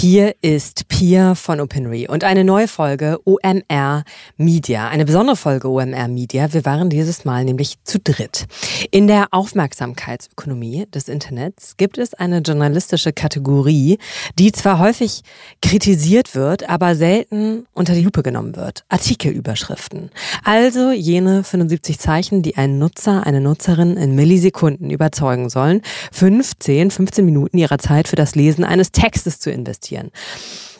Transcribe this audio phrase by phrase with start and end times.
[0.00, 4.04] Hier ist Pia von OpenRe und eine neue Folge OMR
[4.38, 4.88] Media.
[4.88, 6.50] Eine besondere Folge OMR Media.
[6.54, 8.46] Wir waren dieses Mal nämlich zu dritt.
[8.92, 13.98] In der Aufmerksamkeitsökonomie des Internets gibt es eine journalistische Kategorie,
[14.38, 15.20] die zwar häufig
[15.60, 18.86] kritisiert wird, aber selten unter die Lupe genommen wird.
[18.88, 20.10] Artikelüberschriften.
[20.44, 25.82] Also jene 75 Zeichen, die einen Nutzer, eine Nutzerin in Millisekunden überzeugen sollen,
[26.12, 30.10] 15, 15 Minuten ihrer Zeit für das Lesen eines Textes zu investieren investieren.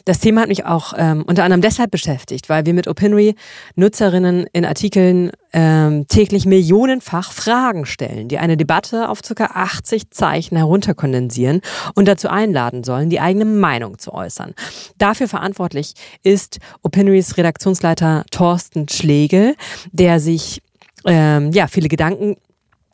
[0.05, 3.35] Das Thema hat mich auch ähm, unter anderem deshalb beschäftigt, weil wir mit Opinory
[3.75, 9.45] Nutzerinnen in Artikeln ähm, täglich millionenfach Fragen stellen, die eine Debatte auf ca.
[9.45, 11.61] 80 Zeichen herunterkondensieren
[11.93, 14.55] und dazu einladen sollen, die eigene Meinung zu äußern.
[14.97, 19.55] Dafür verantwortlich ist Opinories Redaktionsleiter Thorsten Schlegel,
[19.91, 20.63] der sich
[21.05, 22.37] ähm, ja viele Gedanken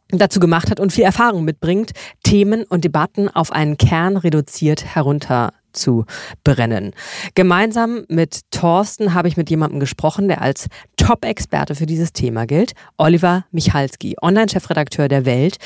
[0.09, 1.91] dazu gemacht hat und viel Erfahrung mitbringt,
[2.23, 6.05] Themen und Debatten auf einen Kern reduziert herunter zu
[6.43, 6.93] brennen.
[7.35, 12.73] Gemeinsam mit Thorsten habe ich mit jemandem gesprochen, der als Top-Experte für dieses Thema gilt,
[12.97, 15.57] Oliver Michalski, Online-Chefredakteur der Welt.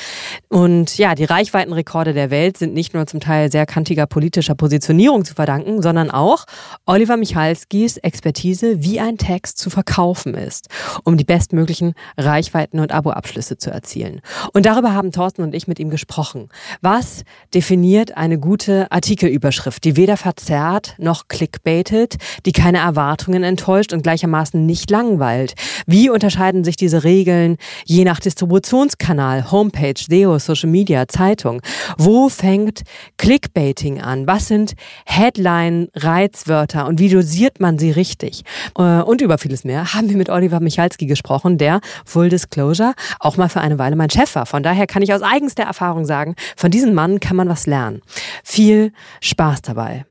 [0.48, 5.24] Und ja, die Reichweitenrekorde der Welt sind nicht nur zum Teil sehr kantiger politischer Positionierung
[5.24, 6.44] zu verdanken, sondern auch
[6.86, 10.68] Oliver Michalskis Expertise, wie ein Text zu verkaufen ist,
[11.04, 14.20] um die bestmöglichen Reichweiten und Abo-Abschlüsse zu erzielen.
[14.52, 16.48] Und darüber haben Thorsten und ich mit ihm gesprochen.
[16.80, 24.02] Was definiert eine gute Artikelüberschrift, die weder verzerrt noch clickbaitet, die keine Erwartungen enttäuscht und
[24.02, 25.54] gleichermaßen nicht langweilt.
[25.86, 31.62] Wie unterscheiden sich diese Regeln je nach Distributionskanal, Homepage, SEO, Social Media, Zeitung?
[31.98, 32.82] Wo fängt
[33.16, 34.26] Clickbaiting an?
[34.26, 34.72] Was sind
[35.04, 38.42] Headline-Reizwörter und wie dosiert man sie richtig?
[38.76, 43.36] Äh, und über vieles mehr haben wir mit Oliver Michalski gesprochen, der, Full Disclosure, auch
[43.36, 44.46] mal für eine Weile mein Chef war.
[44.46, 48.02] Von daher kann ich aus eigenster Erfahrung sagen, von diesem Mann kann man was lernen.
[48.42, 50.04] Viel Spaß dabei dabei.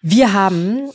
[0.00, 0.90] Wir haben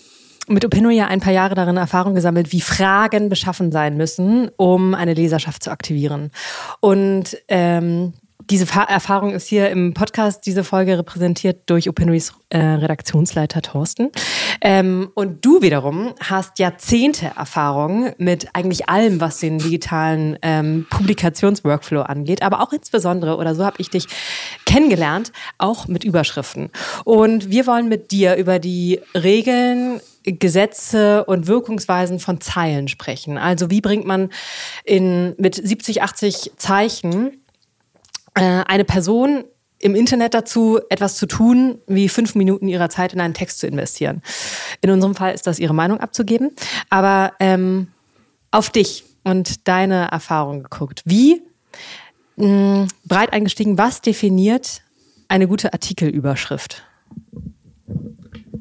[0.50, 4.96] mit Opino ja ein paar Jahre darin Erfahrung gesammelt, wie Fragen beschaffen sein müssen, um
[4.96, 6.32] eine Leserschaft zu aktivieren.
[6.80, 8.14] Und ähm,
[8.50, 14.10] diese Erfahrung ist hier im Podcast, diese Folge repräsentiert durch Opinories äh, Redaktionsleiter Thorsten.
[14.62, 22.02] Ähm, und du wiederum hast Jahrzehnte Erfahrung mit eigentlich allem, was den digitalen ähm, Publikationsworkflow
[22.02, 24.08] angeht, aber auch insbesondere, oder so habe ich dich
[24.66, 26.70] kennengelernt, auch mit Überschriften.
[27.04, 33.38] Und wir wollen mit dir über die Regeln Gesetze und Wirkungsweisen von Zeilen sprechen.
[33.38, 34.30] Also wie bringt man
[34.84, 37.32] in, mit 70, 80 Zeichen
[38.46, 39.46] eine Person
[39.80, 43.68] im Internet dazu, etwas zu tun, wie fünf Minuten ihrer Zeit in einen Text zu
[43.68, 44.22] investieren.
[44.82, 46.52] In unserem Fall ist das ihre Meinung abzugeben.
[46.90, 47.90] Aber ähm,
[48.52, 51.04] auf dich und deine Erfahrung geguckt.
[51.06, 51.42] Wie
[52.38, 54.82] mh, mm, breit eingestiegen, was definiert
[55.28, 56.84] eine gute Artikelüberschrift?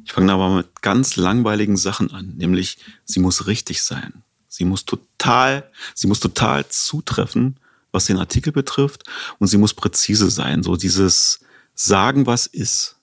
[0.05, 4.23] Ich fange aber mit ganz langweiligen Sachen an, nämlich sie muss richtig sein.
[4.49, 7.59] Sie muss total, sie muss total zutreffen
[7.93, 9.05] was den Artikel betrifft.
[9.39, 10.63] Und sie muss präzise sein.
[10.63, 11.41] So dieses
[11.75, 12.97] Sagen, was ist.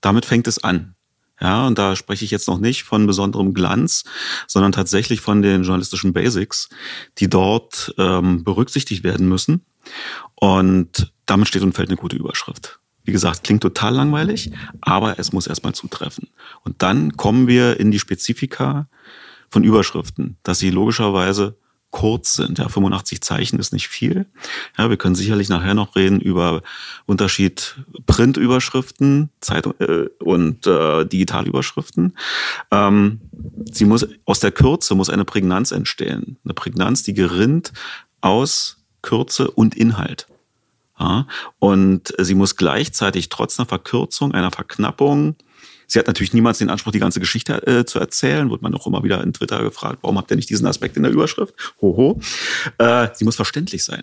[0.00, 0.94] Damit fängt es an.
[1.40, 4.04] Ja, und da spreche ich jetzt noch nicht von besonderem Glanz,
[4.46, 6.68] sondern tatsächlich von den journalistischen Basics,
[7.18, 9.64] die dort ähm, berücksichtigt werden müssen.
[10.36, 12.78] Und damit steht und fällt eine gute Überschrift.
[13.04, 16.28] Wie gesagt, klingt total langweilig, aber es muss erstmal zutreffen.
[16.62, 18.88] Und dann kommen wir in die Spezifika
[19.50, 21.56] von Überschriften, dass sie logischerweise
[21.92, 22.58] kurz sind.
[22.58, 24.26] Ja, 85 Zeichen ist nicht viel.
[24.76, 26.62] Ja, wir können sicherlich nachher noch reden über
[27.06, 27.76] Unterschied
[28.06, 32.16] Printüberschriften Zeitung, äh, und äh, Digitalüberschriften.
[32.72, 33.20] Ähm,
[33.70, 36.38] sie muss aus der Kürze muss eine Prägnanz entstehen.
[36.44, 37.72] Eine Prägnanz, die gerinnt
[38.22, 40.26] aus Kürze und Inhalt.
[40.98, 41.26] Ja,
[41.58, 45.36] und sie muss gleichzeitig trotz einer Verkürzung, einer Verknappung,
[45.92, 48.48] Sie hat natürlich niemals den Anspruch, die ganze Geschichte äh, zu erzählen.
[48.50, 51.02] Wird man auch immer wieder in Twitter gefragt, warum habt ihr nicht diesen Aspekt in
[51.02, 51.54] der Überschrift?
[51.82, 52.18] Hoho.
[52.78, 54.02] Äh, sie muss verständlich sein.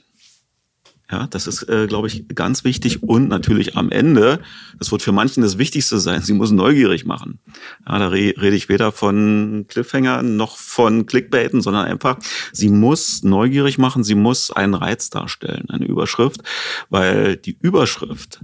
[1.11, 3.01] Ja, das ist, äh, glaube ich, ganz wichtig.
[3.01, 4.39] Und natürlich am Ende,
[4.77, 7.39] das wird für manchen das Wichtigste sein, sie muss neugierig machen.
[7.87, 12.19] Ja, da re rede ich weder von Cliffhangern noch von Clickbaiten, sondern einfach,
[12.53, 16.43] sie muss neugierig machen, sie muss einen Reiz darstellen, eine Überschrift,
[16.91, 18.41] weil die Überschrift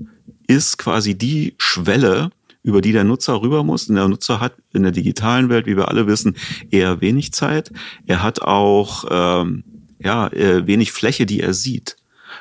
[0.47, 2.31] ist quasi die Schwelle,
[2.65, 3.87] über die der Nutzer rüber muss.
[3.87, 6.35] Und der Nutzer hat in der digitalen Welt, wie wir alle wissen,
[6.71, 7.71] eher wenig Zeit.
[8.07, 9.63] Er hat auch ähm,
[9.99, 11.95] ja, äh, wenig Fläche, die er sieht.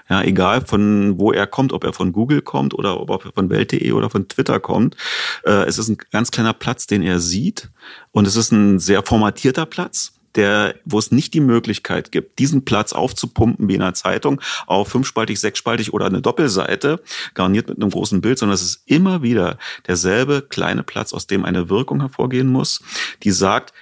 [0.09, 3.51] Ja, egal von wo er kommt, ob er von Google kommt oder ob er von
[3.51, 4.97] Welt.de oder von Twitter kommt.
[5.45, 7.71] Äh, es ist ein ganz kleiner Platz, den er sieht.
[8.11, 10.14] Und es ist ein sehr formatierter Platz.
[10.37, 14.89] Der, wo es nicht die Möglichkeit gibt, diesen Platz aufzupumpen wie in einer Zeitung auf
[14.89, 17.01] fünfspaltig, sechsspaltig oder eine Doppelseite,
[17.35, 21.45] garniert mit einem großen Bild, sondern es ist immer wieder derselbe kleine Platz, aus dem
[21.45, 22.83] eine Wirkung hervorgehen muss,
[23.23, 23.73] die sagt,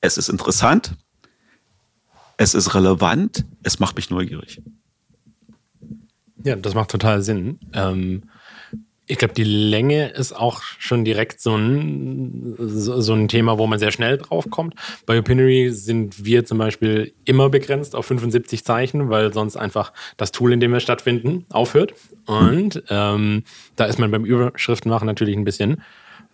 [0.00, 0.94] es ist interessant,
[2.36, 4.62] es ist relevant, es macht mich neugierig.
[6.42, 7.60] Ja, das macht total Sinn.
[7.74, 8.22] Ähm,
[9.10, 13.80] ich glaube, die Länge ist auch schon direkt so ein, so, ein Thema, wo man
[13.80, 14.74] sehr schnell drauf kommt.
[15.04, 20.30] Bei Opinory sind wir zum Beispiel immer begrenzt auf 75 Zeichen, weil sonst einfach das
[20.30, 21.92] Tool, in dem wir stattfinden, aufhört.
[22.26, 23.42] Und ähm,
[23.74, 25.82] da ist man beim Überschriftenmachen natürlich ein bisschen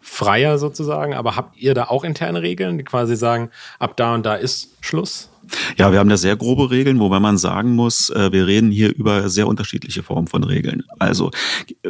[0.03, 1.15] freier sozusagen.
[1.15, 4.77] Aber habt ihr da auch interne Regeln, die quasi sagen, ab da und da ist
[4.83, 5.31] Schluss?
[5.77, 8.95] Ja, wir haben da sehr grobe Regeln, wobei man sagen muss, äh, wir reden hier
[8.95, 10.85] über sehr unterschiedliche Formen von Regeln.
[10.99, 11.31] Also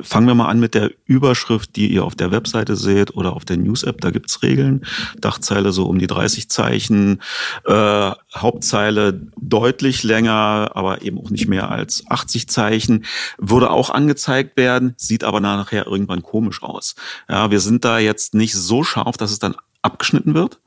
[0.02, 3.44] fangen wir mal an mit der Überschrift, die ihr auf der Webseite seht oder auf
[3.44, 4.00] der News-App.
[4.00, 4.84] Da gibt's Regeln.
[5.20, 7.22] Dachzeile so um die 30 Zeichen,
[7.64, 13.04] äh, Hauptzeile deutlich länger, aber eben auch nicht mehr als 80 Zeichen.
[13.38, 16.94] Würde auch angezeigt werden, sieht aber nachher irgendwann komisch aus.
[17.28, 20.60] Ja, wir sind da jetzt nicht so scharf, dass es dann abgeschnitten wird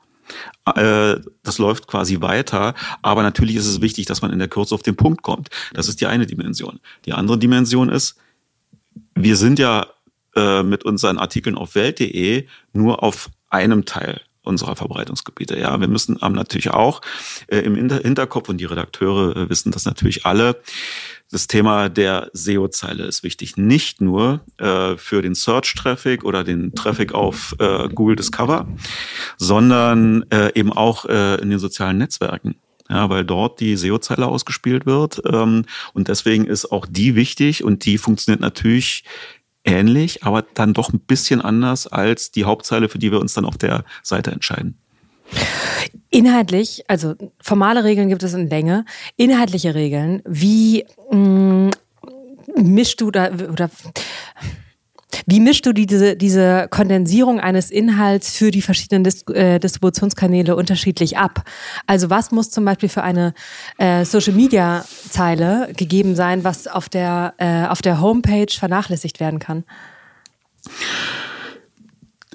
[0.64, 2.74] das läuft quasi weiter.
[3.02, 5.48] Aber natürlich ist es wichtig, dass man in der Kürze auf den Punkt kommt.
[5.74, 6.80] Das ist die eine Dimension.
[7.06, 8.16] Die andere Dimension ist,
[9.14, 9.86] wir sind ja
[10.36, 15.58] äh, mit unseren Artikeln auf Welt.de nur auf einem Teil unserer Verbreitungsgebiete.
[15.58, 17.00] Ja, wir müssen haben natürlich auch
[17.48, 20.60] äh, im Hinterkopf und die Redakteure äh, wissen das natürlich alle
[21.30, 23.56] das Thema der SEO-Zeile ist wichtig.
[23.56, 28.66] Nicht nur äh, für den Search-Traffic oder den Traffic auf äh, Google Discover,
[29.38, 32.56] sondern äh, eben auch äh, in den sozialen Netzwerken.
[32.88, 35.22] Ja, weil dort die SEO-Zeile ausgespielt wird.
[35.24, 39.04] Ähm, und deswegen ist auch die wichtig und die funktioniert natürlich
[39.64, 43.44] ähnlich, aber dann doch ein bisschen anders als die Hauptzeile, für die wir uns dann
[43.44, 44.78] auf der Seite entscheiden.
[46.10, 48.84] Inhaltlich, also formale Regeln gibt es in Länge,
[49.16, 51.70] inhaltliche Regeln, wie mh, mm,
[52.56, 53.70] mischst du da oder
[55.26, 61.18] wie mischst du diese, diese Kondensierung eines Inhalts für die verschiedenen Dis äh, Distributionskanäle unterschiedlich
[61.18, 61.44] ab?
[61.86, 63.34] Also was muss zum Beispiel für eine
[63.78, 69.38] äh, Social Media Zeile gegeben sein, was auf der, äh, auf der Homepage vernachlässigt werden
[69.38, 69.64] kann?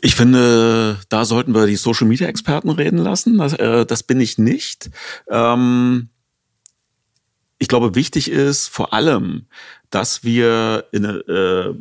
[0.02, 3.38] Ich finde, da sollten wir die Social Media Experten reden lassen.
[3.38, 4.90] Das, äh, das bin ich nicht.
[5.30, 6.10] Ähm,
[7.58, 9.48] ich glaube, wichtig ist vor allem,
[9.90, 11.74] dass wir in äh,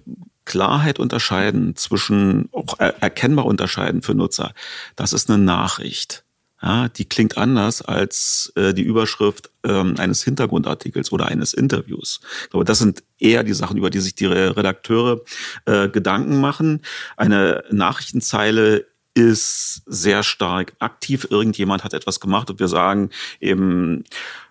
[0.44, 4.52] Klarheit unterscheiden zwischen, auch erkennbar unterscheiden für Nutzer.
[4.96, 6.24] Das ist eine Nachricht
[6.64, 12.20] ja, die klingt anders als äh, die Überschrift ähm, eines Hintergrundartikels oder eines Interviews.
[12.48, 15.20] Glaube, das sind eher die Sachen, über die sich die Redakteure
[15.66, 16.80] äh, Gedanken machen.
[17.18, 21.26] Eine Nachrichtenzeile ist sehr stark aktiv.
[21.28, 24.04] Irgendjemand hat etwas gemacht und wir sagen eben,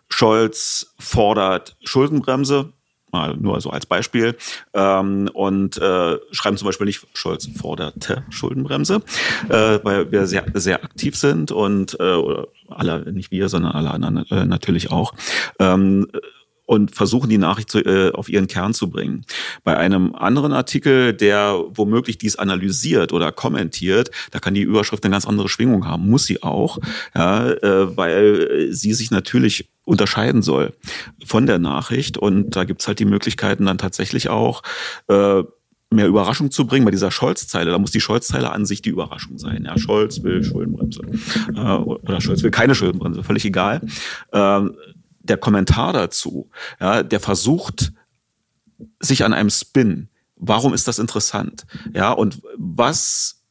[0.07, 2.71] Scholz fordert Schuldenbremse
[3.13, 4.35] mal nur so als Beispiel,
[4.73, 9.01] ähm, und äh, schreiben zum Beispiel nicht, Scholz forderte Schuldenbremse,
[9.49, 12.21] äh, weil wir sehr, sehr aktiv sind und äh,
[12.69, 15.13] alle, nicht wir, sondern alle anderen äh, natürlich auch.
[15.59, 16.07] Ähm,
[16.65, 19.25] und versuchen die Nachricht zu, äh, auf ihren Kern zu bringen.
[19.63, 25.11] Bei einem anderen Artikel, der womöglich dies analysiert oder kommentiert, da kann die Überschrift eine
[25.11, 26.79] ganz andere Schwingung haben, muss sie auch,
[27.15, 30.73] ja, äh, weil sie sich natürlich unterscheiden soll
[31.25, 32.17] von der Nachricht.
[32.17, 34.63] Und da gibt's halt die Möglichkeiten dann tatsächlich auch,
[35.07, 35.43] äh,
[35.93, 37.71] mehr Überraschung zu bringen bei dieser Scholz-Zeile.
[37.71, 39.65] Da muss die Scholz-Zeile an sich die Überraschung sein.
[39.65, 41.01] Ja, Scholz will Schuldenbremse
[41.55, 43.81] äh, oder Scholz will keine Schuldenbremse, völlig egal.
[44.31, 44.61] Äh,
[45.19, 46.49] der Kommentar dazu,
[46.81, 47.93] ja, der versucht
[48.99, 50.09] sich an einem Spin.
[50.35, 51.65] Warum ist das interessant?
[51.93, 53.42] Ja, und was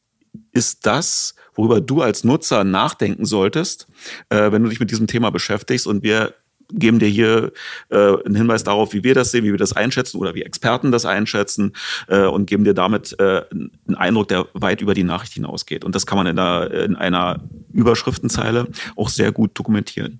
[0.53, 3.87] ist das, worüber du als Nutzer nachdenken solltest,
[4.29, 6.35] äh, wenn du dich mit diesem Thema beschäftigst und wir
[6.71, 7.51] geben dir hier
[7.89, 10.91] äh, einen Hinweis darauf, wie wir das sehen, wie wir das einschätzen oder wie Experten
[10.91, 11.73] das einschätzen
[12.07, 15.83] äh, und geben dir damit äh, einen Eindruck, der weit über die Nachricht hinausgeht.
[15.83, 20.19] Und das kann man in einer, in einer Überschriftenzeile auch sehr gut dokumentieren.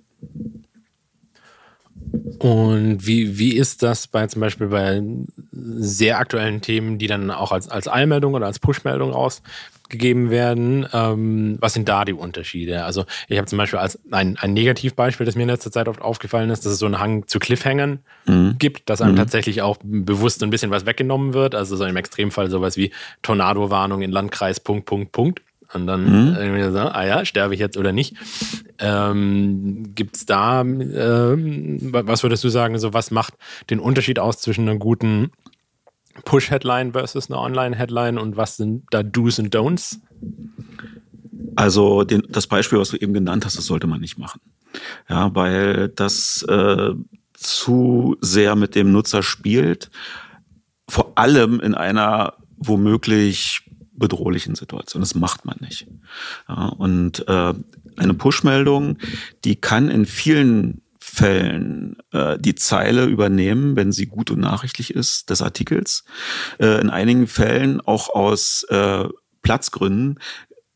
[2.38, 5.02] Und wie, wie ist das bei zum Beispiel bei
[5.50, 10.86] sehr aktuellen Themen, die dann auch als, als Eilmeldung oder als Push-Meldung rausgegeben werden?
[10.92, 12.84] Ähm, was sind da die Unterschiede?
[12.84, 16.02] Also ich habe zum Beispiel als ein, ein Negativbeispiel, das mir in letzter Zeit oft
[16.02, 18.56] aufgefallen ist, dass es so einen Hang zu Cliffhangern mhm.
[18.58, 19.18] gibt, dass einem mhm.
[19.18, 21.54] tatsächlich auch bewusst ein bisschen was weggenommen wird.
[21.54, 22.92] Also so im Extremfall sowas wie
[23.22, 25.42] Tornado-Warnung in Landkreis Punkt, Punkt, Punkt.
[25.74, 26.36] Und dann mhm.
[26.36, 28.14] irgendwie so, ah ja, sterbe ich jetzt oder nicht.
[28.78, 33.34] Ähm, Gibt es da, ähm, was würdest du sagen, so was macht
[33.70, 35.30] den Unterschied aus zwischen einer guten
[36.24, 39.98] Push-Headline versus einer Online-Headline und was sind da Do's und Don'ts?
[41.56, 44.40] Also den, das Beispiel, was du eben genannt hast, das sollte man nicht machen.
[45.08, 46.92] Ja, weil das äh,
[47.32, 49.90] zu sehr mit dem Nutzer spielt,
[50.88, 53.63] vor allem in einer womöglich
[53.96, 55.00] bedrohlichen Situation.
[55.00, 55.86] Das macht man nicht.
[56.48, 57.54] Ja, und äh,
[57.96, 58.98] eine Push-Meldung,
[59.44, 65.30] die kann in vielen Fällen äh, die Zeile übernehmen, wenn sie gut und nachrichtlich ist,
[65.30, 66.04] des Artikels.
[66.58, 69.04] Äh, in einigen Fällen auch aus äh,
[69.42, 70.18] Platzgründen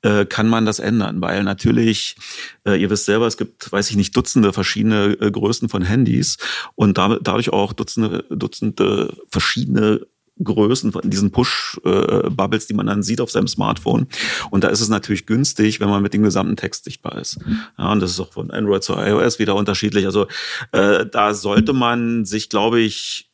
[0.02, 2.16] äh, kann man das ändern, weil natürlich,
[2.64, 6.37] äh, ihr wisst selber, es gibt, weiß ich nicht, Dutzende verschiedene äh, Größen von Handys
[6.76, 10.06] und dadurch auch Dutzende, Dutzende verschiedene
[10.42, 14.07] Größen von diesen Push-Bubbles, die man dann sieht auf seinem Smartphone.
[14.50, 17.38] Und da ist es natürlich günstig, wenn man mit dem gesamten Text sichtbar ist.
[17.76, 20.07] Ja, und das ist auch von Android zu iOS wieder unterschiedlich.
[20.07, 20.26] Also
[20.73, 23.30] äh, da sollte man sich, glaube ich,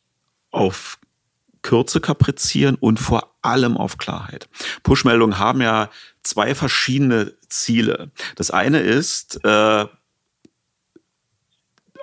[0.51, 0.99] auf
[1.61, 4.47] Kürze kaprizieren und vor allem auf Klarheit.
[4.83, 5.89] Push-Meldungen haben ja
[6.21, 8.11] zwei verschiedene Ziele.
[8.35, 9.85] Das eine ist, äh,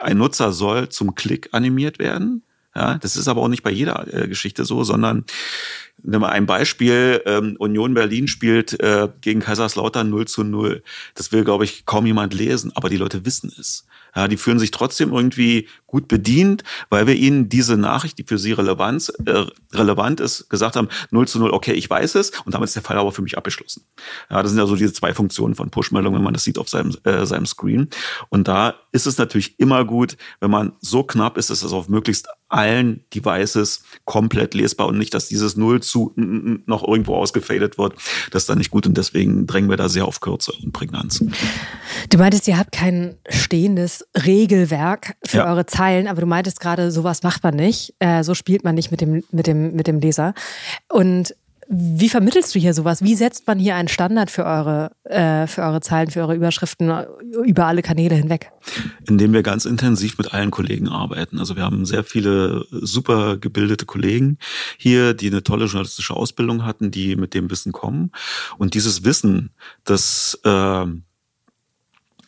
[0.00, 2.42] ein Nutzer soll zum Klick animiert werden.
[2.74, 5.24] Ja, das ist aber auch nicht bei jeder äh, Geschichte so, sondern
[6.02, 7.22] Nimm mal ein Beispiel.
[7.26, 10.82] Ähm, Union Berlin spielt äh, gegen Kaiserslautern 0 zu 0.
[11.14, 13.86] Das will, glaube ich, kaum jemand lesen, aber die Leute wissen es.
[14.14, 18.36] Ja, die fühlen sich trotzdem irgendwie gut bedient, weil wir ihnen diese Nachricht, die für
[18.36, 22.52] sie Relevanz, äh, relevant ist, gesagt haben, 0 zu 0, okay, ich weiß es und
[22.52, 23.84] damit ist der Fall aber für mich abgeschlossen.
[24.30, 26.68] Ja, das sind ja so diese zwei Funktionen von Push-Meldungen, wenn man das sieht auf
[26.68, 27.88] seinem, äh, seinem Screen.
[28.28, 31.88] Und da ist es natürlich immer gut, wenn man so knapp ist, dass es auf
[31.88, 37.94] möglichst allen Devices komplett lesbar und nicht, dass dieses 0 zu noch irgendwo ausgefadet wird.
[38.30, 41.24] Das ist dann nicht gut und deswegen drängen wir da sehr auf Kürze und Prägnanz.
[42.10, 45.50] Du meintest, ihr habt kein stehendes Regelwerk für ja.
[45.50, 47.94] eure Zeilen, aber du meintest gerade, sowas macht man nicht.
[47.98, 50.34] Äh, so spielt man nicht mit dem, mit dem, mit dem Leser.
[50.88, 51.34] Und
[51.74, 53.02] wie vermittelst du hier sowas?
[53.02, 56.92] Wie setzt man hier einen Standard für eure, äh, für eure Zeilen, für eure Überschriften
[57.46, 58.52] über alle Kanäle hinweg?
[59.08, 61.38] Indem wir ganz intensiv mit allen Kollegen arbeiten.
[61.38, 64.36] Also wir haben sehr viele super gebildete Kollegen
[64.76, 68.12] hier, die eine tolle journalistische Ausbildung hatten, die mit dem Wissen kommen.
[68.58, 69.50] Und dieses Wissen,
[69.84, 70.84] das äh,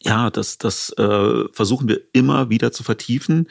[0.06, 3.48] ja, das, das äh, versuchen wir immer wieder zu vertiefen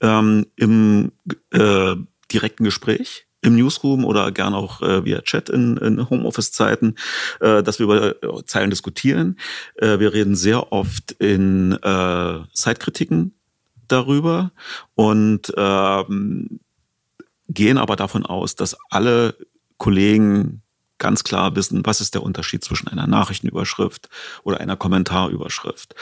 [0.00, 1.12] ähm, im
[1.52, 1.94] äh,
[2.32, 6.96] direkten Gespräch im Newsroom oder gern auch äh, via Chat in, in Homeoffice-Zeiten,
[7.40, 9.38] äh, dass wir über äh, Zeilen diskutieren.
[9.76, 13.34] Äh, wir reden sehr oft in äh, Zeitkritiken
[13.88, 14.50] darüber
[14.94, 16.60] und ähm,
[17.48, 19.36] gehen aber davon aus, dass alle
[19.78, 20.62] Kollegen
[20.98, 24.08] ganz klar wissen, was ist der Unterschied zwischen einer Nachrichtenüberschrift
[24.42, 25.94] oder einer Kommentarüberschrift.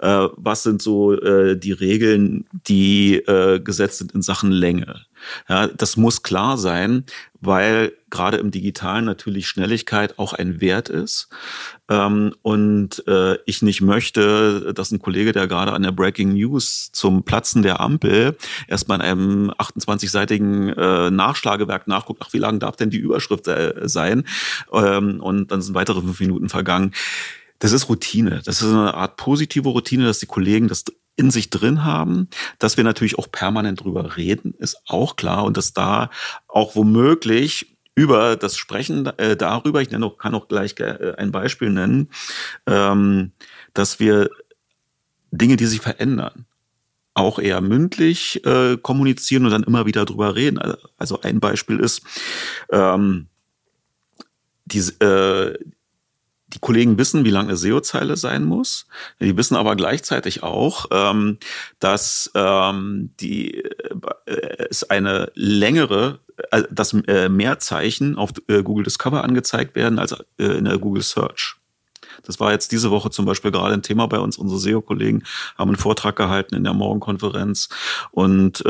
[0.00, 5.06] Äh, was sind so äh, die Regeln, die äh, gesetzt sind in Sachen Länge?
[5.48, 7.04] Ja, das muss klar sein,
[7.40, 11.28] weil gerade im Digitalen natürlich Schnelligkeit auch ein Wert ist.
[11.88, 16.90] Ähm, und äh, ich nicht möchte, dass ein Kollege, der gerade an der Breaking News
[16.92, 18.36] zum Platzen der Ampel
[18.68, 23.48] erstmal in einem 28-seitigen äh, Nachschlagewerk nachguckt, ach, wie lang darf denn die Überschrift
[23.82, 24.24] sein?
[24.72, 26.92] Ähm, und dann sind weitere fünf Minuten vergangen.
[27.62, 28.42] Das ist Routine.
[28.44, 30.84] Das ist eine Art positive Routine, dass die Kollegen das
[31.16, 32.28] in sich drin haben.
[32.58, 35.44] Dass wir natürlich auch permanent drüber reden, ist auch klar.
[35.44, 36.10] Und dass da
[36.48, 41.32] auch womöglich über das Sprechen äh, darüber, ich nenne auch, kann auch gleich äh, ein
[41.32, 42.08] Beispiel nennen,
[42.66, 43.32] ähm,
[43.74, 44.30] dass wir
[45.30, 46.46] Dinge, die sich verändern,
[47.14, 50.58] auch eher mündlich äh, kommunizieren und dann immer wieder drüber reden.
[50.96, 52.02] Also ein Beispiel ist,
[52.70, 53.26] ähm,
[54.64, 55.58] die, äh,
[56.52, 58.86] die Kollegen wissen, wie lang eine SEO-Zeile sein muss.
[59.20, 61.38] Die wissen aber gleichzeitig auch, ähm,
[61.78, 63.64] dass ähm, die
[64.26, 69.98] äh, es eine längere, äh, dass äh, mehr Zeichen auf äh, Google Discover angezeigt werden
[69.98, 71.56] als äh, in der Google Search.
[72.24, 74.36] Das war jetzt diese Woche zum Beispiel gerade ein Thema bei uns.
[74.36, 75.24] Unsere SEO-Kollegen
[75.56, 77.68] haben einen Vortrag gehalten in der Morgenkonferenz
[78.10, 78.68] und äh,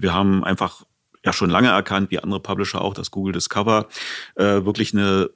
[0.00, 0.84] wir haben einfach
[1.24, 3.88] ja schon lange erkannt, wie andere Publisher auch, dass Google Discover
[4.36, 5.30] äh, wirklich eine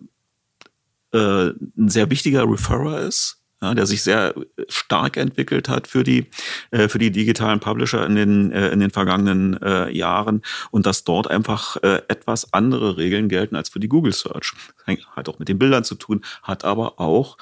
[1.13, 4.35] äh, ein sehr wichtiger Referrer ist, ja, der sich sehr
[4.69, 6.27] stark entwickelt hat für die
[6.71, 11.05] äh, für die digitalen Publisher in den äh, in den vergangenen äh, Jahren und dass
[11.05, 14.55] dort einfach äh, etwas andere Regeln gelten als für die Google Search.
[15.17, 17.37] Hat auch mit den Bildern zu tun, hat aber auch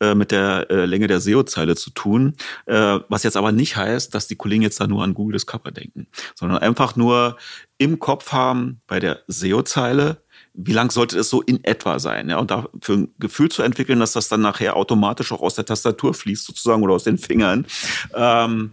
[0.00, 2.34] äh, mit der äh, Länge der SEO-Zeile zu tun,
[2.66, 5.70] äh, was jetzt aber nicht heißt, dass die Kollegen jetzt da nur an Google Discover
[5.70, 7.38] denken, sondern einfach nur
[7.78, 10.21] im Kopf haben bei der SEO-Zeile
[10.54, 12.28] wie lang sollte es so in etwa sein?
[12.28, 15.64] Ja, und dafür ein Gefühl zu entwickeln, dass das dann nachher automatisch auch aus der
[15.64, 17.66] Tastatur fließt, sozusagen, oder aus den Fingern.
[18.14, 18.72] Ähm,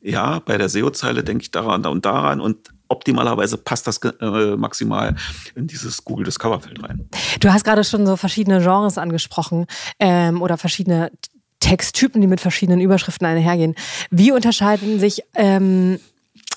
[0.00, 5.16] ja, bei der SEO-Zeile denke ich daran und daran und optimalerweise passt das äh, maximal
[5.56, 7.08] in dieses Google Discover-Feld rein.
[7.40, 9.66] Du hast gerade schon so verschiedene Genres angesprochen
[9.98, 11.10] ähm, oder verschiedene
[11.58, 13.74] Texttypen, die mit verschiedenen Überschriften einhergehen.
[14.10, 15.98] Wie unterscheiden sich ähm,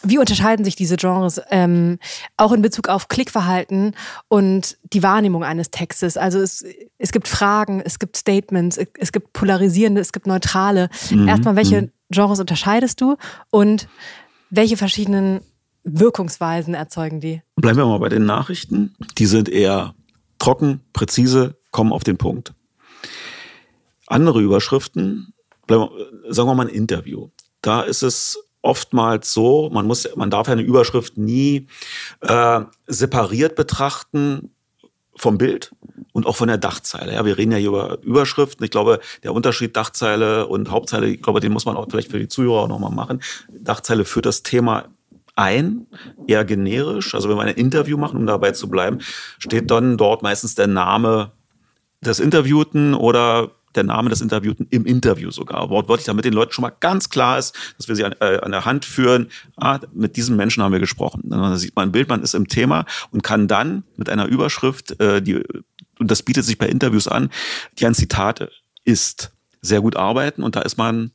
[0.04, 2.00] wie unterscheiden sich diese Genres ähm,
[2.38, 3.96] auch in Bezug auf Klickverhalten
[4.28, 6.16] und die Wahrnehmung eines Textes?
[6.16, 6.64] Also es,
[6.98, 10.90] es gibt Fragen, es gibt Statements, es gibt polarisierende, es gibt neutrale.
[11.12, 11.28] Mhm.
[11.28, 11.92] Erstmal, welche mhm.
[12.12, 13.18] Genres unterscheidest du
[13.50, 13.88] und
[14.50, 15.42] welche verschiedenen
[15.84, 17.42] Wirkungsweisen erzeugen die?
[17.56, 18.96] Bleiben wir mal bei den Nachrichten.
[19.18, 19.96] Die sind eher
[20.40, 22.54] trocken, präzise, kommen auf den Punkt.
[24.08, 25.34] Andere Überschriften,
[25.68, 27.30] sagen wir mal ein Interview.
[27.62, 31.68] Da ist es oftmals so, man muss, man darf ja eine Überschrift nie
[32.22, 34.52] äh, separiert betrachten
[35.16, 35.72] vom Bild
[36.14, 37.14] und auch von der Dachzeile.
[37.14, 38.64] Ja, wir reden ja hier über Überschriften.
[38.64, 42.20] Ich glaube, der Unterschied Dachzeile und Hauptzeile, ich glaube, den muss man auch vielleicht für
[42.20, 43.22] die Zuhörer auch nochmal machen.
[43.50, 44.86] Dachzeile führt das Thema
[45.36, 45.88] ein,
[46.28, 47.16] eher generisch.
[47.16, 49.00] Also wenn wir ein Interview machen, um dabei zu bleiben,
[49.38, 51.32] steht dann dort meistens der Name
[52.02, 55.70] des Interviewten oder der Name des Interviewten im Interview sogar.
[55.70, 58.52] Wortwörtlich, damit den Leuten schon mal ganz klar ist, dass wir sie an, äh, an
[58.52, 59.30] der Hand führen.
[59.58, 61.24] Ah, mit diesem Menschen haben wir gesprochen.
[61.26, 65.00] Dann sieht man ein Bild, man ist im Thema und kann dann mit einer Überschrift,
[65.00, 65.44] äh, die,
[66.00, 67.30] und das bietet sich bei Interviews an,
[67.78, 68.50] die ein Zitat
[68.84, 71.12] ist, sehr gut arbeiten und da ist man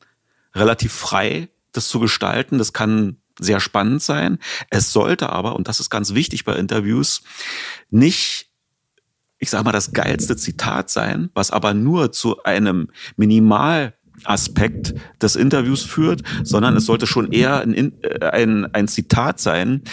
[0.53, 2.57] relativ frei, das zu gestalten.
[2.57, 4.39] Das kann sehr spannend sein.
[4.69, 7.21] Es sollte aber, und das ist ganz wichtig bei Interviews,
[7.89, 8.49] nicht
[9.45, 15.83] ich sage mal, das geilste Zitat sein, was aber nur zu einem Minimalaspekt des Interviews
[15.83, 19.83] führt, sondern es sollte schon eher ein, äh, ein, ein Zitat sein,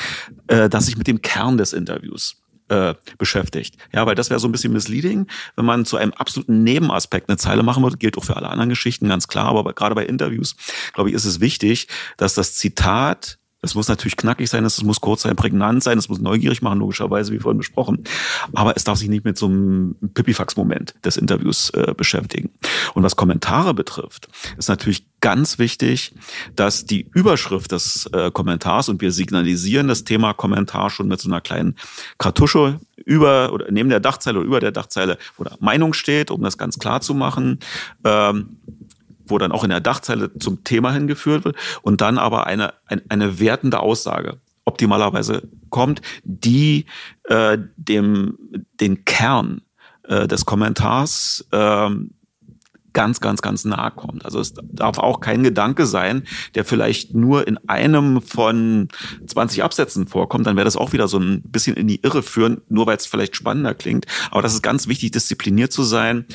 [0.46, 2.36] äh, das sich mit dem Kern des Interviews
[2.68, 3.76] äh, beschäftigt.
[3.92, 7.36] Ja, weil das wäre so ein bisschen misleading, wenn man zu einem absoluten Nebenaspekt eine
[7.36, 10.56] Zeile machen würde, gilt auch für alle anderen Geschichten, ganz klar, aber gerade bei Interviews,
[10.94, 15.00] glaube ich, ist es wichtig, dass das Zitat es muss natürlich knackig sein, es muss
[15.00, 18.04] kurz sein, prägnant sein, es muss neugierig machen, logischerweise, wie vorhin besprochen.
[18.52, 22.50] Aber es darf sich nicht mit so einem Pipifax-Moment des Interviews äh, beschäftigen.
[22.94, 24.28] Und was Kommentare betrifft,
[24.58, 26.12] ist natürlich ganz wichtig,
[26.56, 31.28] dass die Überschrift des äh, Kommentars, und wir signalisieren das Thema Kommentar schon mit so
[31.28, 31.76] einer kleinen
[32.18, 36.42] Kartusche über oder neben der Dachzeile oder über der Dachzeile, wo da Meinung steht, um
[36.42, 37.60] das ganz klar zu machen.
[38.04, 38.56] Ähm,
[39.32, 43.02] wo dann auch in der Dachzeile zum Thema hingeführt wird und dann aber eine, eine,
[43.08, 46.86] eine wertende Aussage optimalerweise kommt, die
[47.24, 48.38] äh, dem
[48.80, 49.62] den Kern
[50.04, 51.90] äh, des Kommentars äh,
[52.92, 54.24] ganz, ganz, ganz nahe kommt.
[54.24, 58.88] Also es darf auch kein Gedanke sein, der vielleicht nur in einem von
[59.26, 60.46] 20 Absätzen vorkommt.
[60.46, 63.06] Dann wäre das auch wieder so ein bisschen in die Irre führen, nur weil es
[63.06, 64.06] vielleicht spannender klingt.
[64.30, 66.26] Aber das ist ganz wichtig, diszipliniert zu sein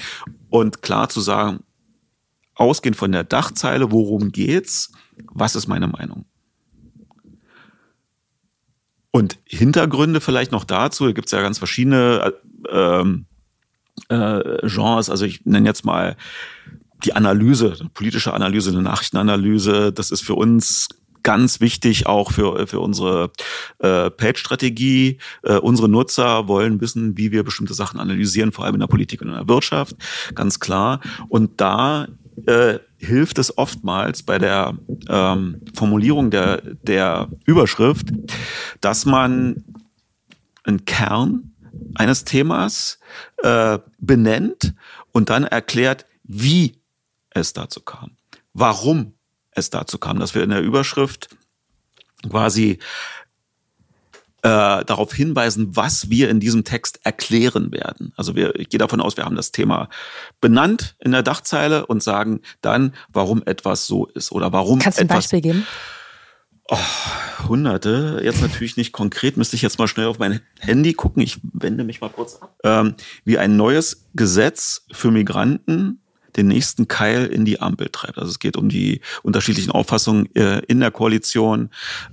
[0.49, 1.59] und klar zu sagen,
[2.57, 4.91] ausgehend von der Dachzeile, worum geht's,
[5.31, 6.25] was ist meine Meinung?
[9.11, 12.33] Und Hintergründe vielleicht noch dazu, da gibt es ja ganz verschiedene
[12.69, 13.03] äh,
[14.09, 16.17] äh, Genres, also ich nenne jetzt mal
[17.03, 20.89] die Analyse, politische Analyse, eine Nachrichtenanalyse, das ist für uns
[21.27, 23.31] ganz wichtig auch für, für unsere
[23.79, 25.17] äh, Page-Strategie.
[25.43, 29.21] Äh, unsere Nutzer wollen wissen, wie wir bestimmte Sachen analysieren, vor allem in der Politik
[29.21, 29.97] und in der Wirtschaft,
[30.35, 31.01] ganz klar.
[31.27, 32.07] Und da
[32.45, 34.77] äh, hilft es oftmals bei der
[35.09, 38.07] ähm, Formulierung der, der Überschrift,
[38.81, 39.63] dass man
[40.63, 41.53] einen Kern
[41.95, 42.99] eines Themas
[43.37, 44.73] äh, benennt
[45.11, 46.81] und dann erklärt, wie
[47.29, 48.11] es dazu kam,
[48.53, 49.13] warum
[49.51, 51.29] es dazu kam, dass wir in der Überschrift
[52.29, 52.79] quasi
[54.47, 58.13] äh, darauf hinweisen, was wir in diesem Text erklären werden.
[58.15, 59.89] Also wir, ich gehe davon aus, wir haben das Thema
[60.39, 65.01] benannt in der Dachzeile und sagen dann, warum etwas so ist oder warum Kannst du
[65.01, 65.67] ein Beispiel geben?
[66.69, 66.77] Oh,
[67.49, 68.21] hunderte.
[68.23, 71.21] Jetzt natürlich nicht konkret, müsste ich jetzt mal schnell auf mein Handy gucken.
[71.21, 72.57] Ich wende mich mal kurz ab.
[72.63, 75.99] Ähm, wie ein neues Gesetz für Migranten
[76.35, 78.17] den nächsten Keil in die Ampel treibt.
[78.17, 81.69] Also es geht um die unterschiedlichen Auffassungen äh, in der Koalition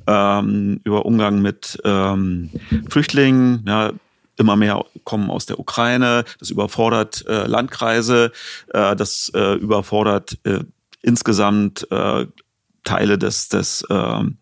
[0.07, 2.50] ähm, über Umgang mit ähm,
[2.88, 3.64] Flüchtlingen.
[3.66, 3.92] Ja,
[4.37, 6.24] immer mehr kommen aus der Ukraine.
[6.38, 8.33] Das überfordert äh, Landkreise.
[8.72, 10.61] Äh, das äh, überfordert äh,
[11.03, 11.87] insgesamt
[12.85, 14.38] Teile des, des, ähm,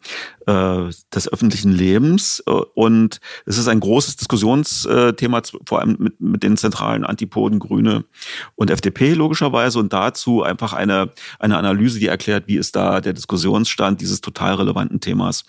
[0.47, 2.43] äh, des öffentlichen Lebens.
[2.75, 8.05] Und es ist ein großes Diskussionsthema, vor allem mit, mit den zentralen Antipoden Grüne
[8.57, 9.79] und FDP logischerweise.
[9.79, 14.55] Und dazu einfach eine, eine Analyse, die erklärt, wie ist da der Diskussionsstand dieses total
[14.55, 15.45] relevanten Themas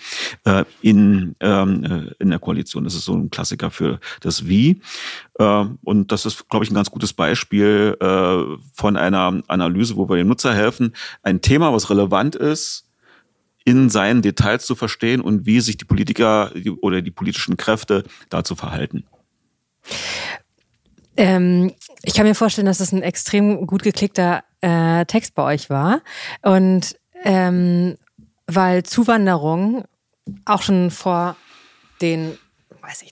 [0.45, 2.83] äh, in, ähm, äh, in der Koalition.
[2.83, 4.81] Das ist so ein Klassiker für das Wie.
[5.39, 10.09] Äh, und das ist, glaube ich, ein ganz gutes Beispiel äh, von einer Analyse, wo
[10.09, 12.87] wir dem Nutzer helfen, ein Thema, was relevant ist,
[13.65, 18.55] in seinen Details zu verstehen und wie sich die Politiker oder die politischen Kräfte dazu
[18.55, 19.05] verhalten.
[21.15, 25.69] Ähm, ich kann mir vorstellen, dass es ein extrem gut geklickter äh, Text bei euch
[25.69, 26.01] war.
[26.41, 27.95] Und ähm,
[28.47, 29.85] weil Zuwanderung
[30.45, 31.35] auch schon vor
[32.01, 32.37] den
[32.83, 33.11] weiß ich,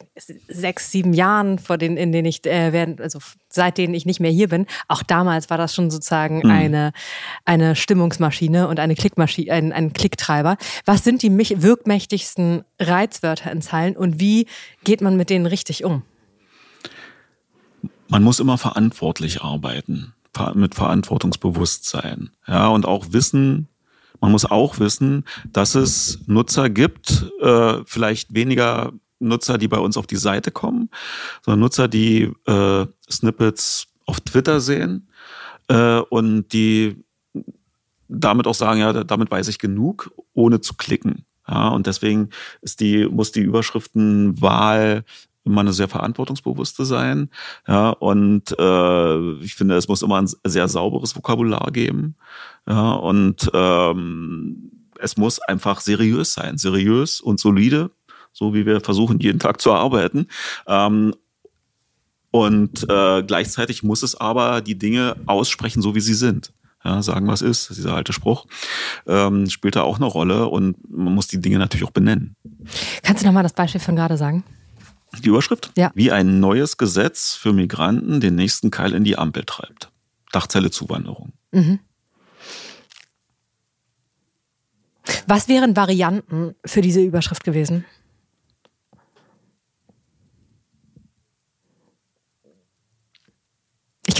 [0.50, 4.20] sechs, sieben Jahren, vor denen, in denen ich äh, während, also seit denen ich nicht
[4.20, 6.52] mehr hier bin, auch damals war das schon sozusagen mhm.
[6.52, 6.92] eine,
[7.46, 10.58] eine Stimmungsmaschine und eine Klickmaschine, ein, ein Klicktreiber.
[10.86, 14.48] Was sind die wirkmächtigsten Reizwörter in Zeilen und wie
[14.84, 16.04] geht man mit denen richtig um?
[18.10, 20.14] Man muss immer verantwortlich arbeiten,
[20.54, 22.32] mit Verantwortungsbewusstsein.
[22.46, 23.70] Ja, und auch wissen,
[24.20, 29.98] man muss auch wissen, dass es Nutzer gibt, äh, vielleicht weniger Nutzer, die bei uns
[29.98, 30.90] auf die Seite kommen,
[31.46, 35.10] sondern Nutzer, die äh, Snippets auf Twitter sehen
[35.68, 37.04] äh, und die
[38.08, 41.26] damit auch sagen, ja, damit weiß ich genug, ohne zu klicken.
[41.48, 42.30] Ja, und deswegen
[42.62, 45.04] ist die, muss die Überschriftenwahl
[45.44, 47.30] immer eine sehr verantwortungsbewusste sein.
[47.68, 52.16] Ja, und äh, ich finde, es muss immer ein sehr sauberes Vokabular geben.
[52.68, 57.90] Ja, und ähm, es muss einfach seriös sein, seriös und solide
[58.34, 60.28] so wie wir versuchen, jeden Tag zu arbeiten.
[60.68, 61.14] Ähm,
[62.32, 66.54] und äh, gleichzeitig muss es aber die Dinge aussprechen, so wie sie sind.
[66.84, 68.48] Ja, sagen, was ist, dieser alte Spruch,
[69.06, 72.36] ähm, spielt da auch eine Rolle und man muss die Dinge natürlich auch benennen.
[73.04, 74.44] Kannst du nochmal das Beispiel von gerade sagen?
[75.20, 75.72] Die Überschrift?
[75.78, 75.92] Ja.
[75.94, 79.92] Wie ein neues Gesetz für Migranten den nächsten Keil in die Ampel treibt.
[80.32, 81.34] Dachzelle Zuwanderung.
[81.52, 81.80] Mhm.
[85.28, 87.86] Was wären Varianten für diese Überschrift gewesen?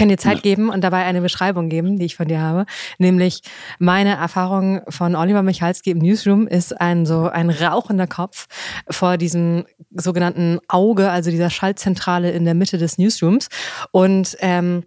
[0.02, 0.42] Kann dir Zeit ja.
[0.42, 2.66] geben und dabei eine Beschreibung geben, die ich von dir habe.
[2.98, 3.42] Nämlich
[3.78, 8.48] meine Erfahrung von Oliver Michalski im Newsroom ist ein so ein rauchender Kopf
[8.90, 13.48] vor diesem sogenannten Auge, also dieser Schaltzentrale in der Mitte des Newsrooms.
[13.92, 14.82] Und ähm,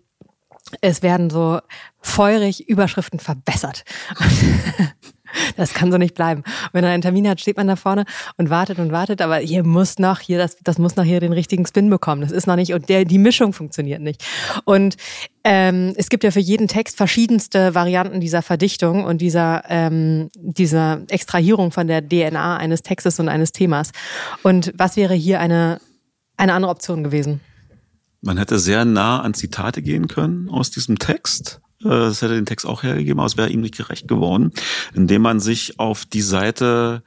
[0.81, 1.59] es werden so
[2.01, 3.85] feurig Überschriften verbessert.
[5.57, 6.43] das kann so nicht bleiben.
[6.73, 8.05] wenn er einen Termin hat, steht man da vorne
[8.37, 11.33] und wartet und wartet, aber hier muss noch, hier, das, das muss noch hier den
[11.33, 12.21] richtigen Spin bekommen.
[12.21, 14.23] Das ist noch nicht, und der, die Mischung funktioniert nicht.
[14.63, 14.97] Und
[15.43, 21.01] ähm, es gibt ja für jeden Text verschiedenste Varianten dieser Verdichtung und dieser, ähm, dieser
[21.09, 23.91] Extrahierung von der DNA eines Textes und eines Themas.
[24.43, 25.79] Und was wäre hier eine,
[26.37, 27.41] eine andere Option gewesen?
[28.21, 32.65] Man hätte sehr nah an Zitate gehen können aus diesem Text das hätte den Text
[32.65, 34.51] auch hergegeben, aber es wäre ihm nicht gerecht geworden,
[34.93, 37.03] indem man sich auf die Seite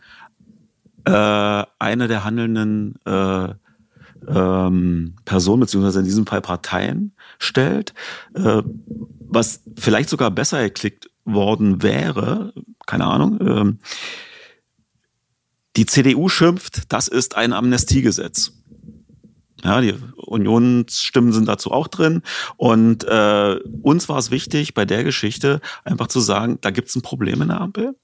[1.05, 1.11] äh,
[1.79, 3.49] einer der handelnden äh,
[4.27, 7.95] ähm, Personen, beziehungsweise in diesem Fall Parteien, stellt,
[8.35, 8.63] äh,
[9.21, 12.53] was vielleicht sogar besser geklickt worden wäre,
[12.87, 13.79] keine Ahnung, ähm,
[15.77, 18.53] die CDU schimpft, das ist ein Amnestiegesetz.
[19.65, 22.23] Ja, die Unionsstimmen sind dazu auch drin.
[22.57, 26.97] Und äh, uns war es wichtig, bei der Geschichte einfach zu sagen, da gibt es
[26.97, 27.97] ein Problem in der Ampel.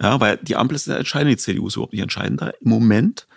[0.00, 3.28] Ja, weil die Ampel ist entscheidend, die CDU ist überhaupt nicht entscheidender im Moment.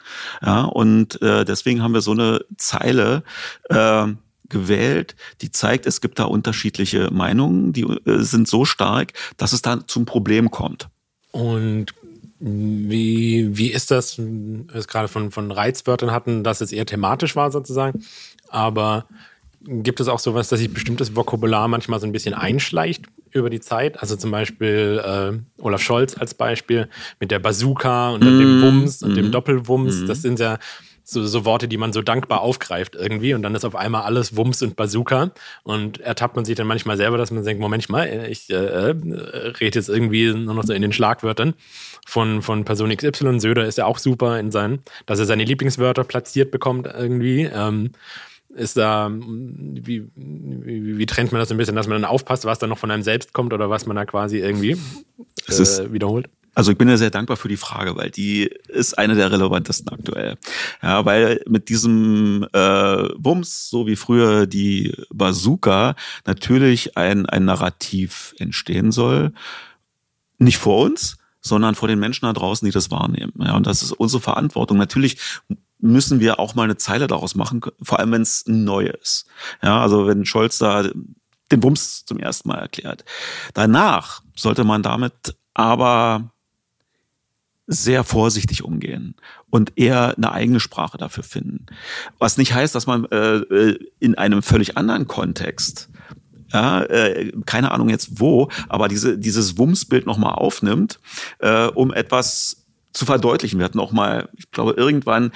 [0.44, 3.24] Ja, und äh, deswegen haben wir so eine Zeile
[3.70, 4.08] äh,
[4.50, 9.62] gewählt, die zeigt, es gibt da unterschiedliche Meinungen, die äh, sind so stark, dass es
[9.62, 10.88] da zum Problem kommt.
[11.32, 11.94] Und
[12.40, 17.36] wie, wie ist das, wir es gerade von, von Reizwörtern hatten, dass es eher thematisch
[17.36, 18.04] war sozusagen,
[18.50, 19.06] aber
[19.68, 23.60] gibt es auch sowas, dass sich bestimmtes Vokabular manchmal so ein bisschen einschleicht über die
[23.60, 24.00] Zeit?
[24.00, 26.88] Also zum Beispiel äh, Olaf Scholz als Beispiel
[27.20, 30.02] mit der Bazooka und mm, dem Wumms und mm, dem Doppelwumms.
[30.02, 30.08] Mm.
[30.08, 30.60] Das sind ja
[31.06, 34.36] so, so Worte, die man so dankbar aufgreift irgendwie und dann ist auf einmal alles
[34.36, 35.32] Wumms und Bazooka
[35.64, 38.96] und ertappt man sich dann manchmal selber, dass man denkt, Moment mal, ich äh, äh,
[39.60, 41.54] rede jetzt irgendwie nur noch so in den Schlagwörtern
[42.08, 43.40] von, von Person XY.
[43.40, 47.44] Söder ist ja auch super in seinen, dass er seine Lieblingswörter platziert bekommt irgendwie.
[47.44, 47.92] Ähm,
[48.56, 52.58] ist da, wie, wie, wie, trennt man das ein bisschen, dass man dann aufpasst, was
[52.58, 54.78] da noch von einem selbst kommt oder was man da quasi irgendwie
[55.48, 56.30] äh, wiederholt?
[56.56, 59.90] Also ich bin ja sehr dankbar für die Frage, weil die ist eine der relevantesten
[59.90, 60.38] aktuell.
[60.82, 68.34] Ja, weil mit diesem äh, Bums, so wie früher die Bazooka, natürlich ein, ein Narrativ
[68.40, 69.34] entstehen soll.
[70.38, 73.34] Nicht vor uns, sondern vor den Menschen da draußen, die das wahrnehmen.
[73.38, 74.78] Ja, und das ist unsere Verantwortung.
[74.78, 75.18] Natürlich
[75.80, 79.28] müssen wir auch mal eine Zeile daraus machen, vor allem wenn es neu ist.
[79.62, 80.90] Ja, also wenn Scholz da
[81.52, 83.06] den Bums zum ersten Mal erklärt.
[83.54, 86.32] Danach sollte man damit aber
[87.68, 89.16] sehr vorsichtig umgehen
[89.50, 91.66] und eher eine eigene Sprache dafür finden.
[92.20, 95.90] Was nicht heißt, dass man äh, äh, in einem völlig anderen Kontext
[96.54, 101.00] ja, äh, keine Ahnung jetzt wo, aber diese, dieses Wumsbild nochmal aufnimmt,
[101.40, 102.65] äh, um etwas
[102.96, 103.60] zu verdeutlichen.
[103.60, 105.32] Wir hatten auch mal, ich glaube, irgendwann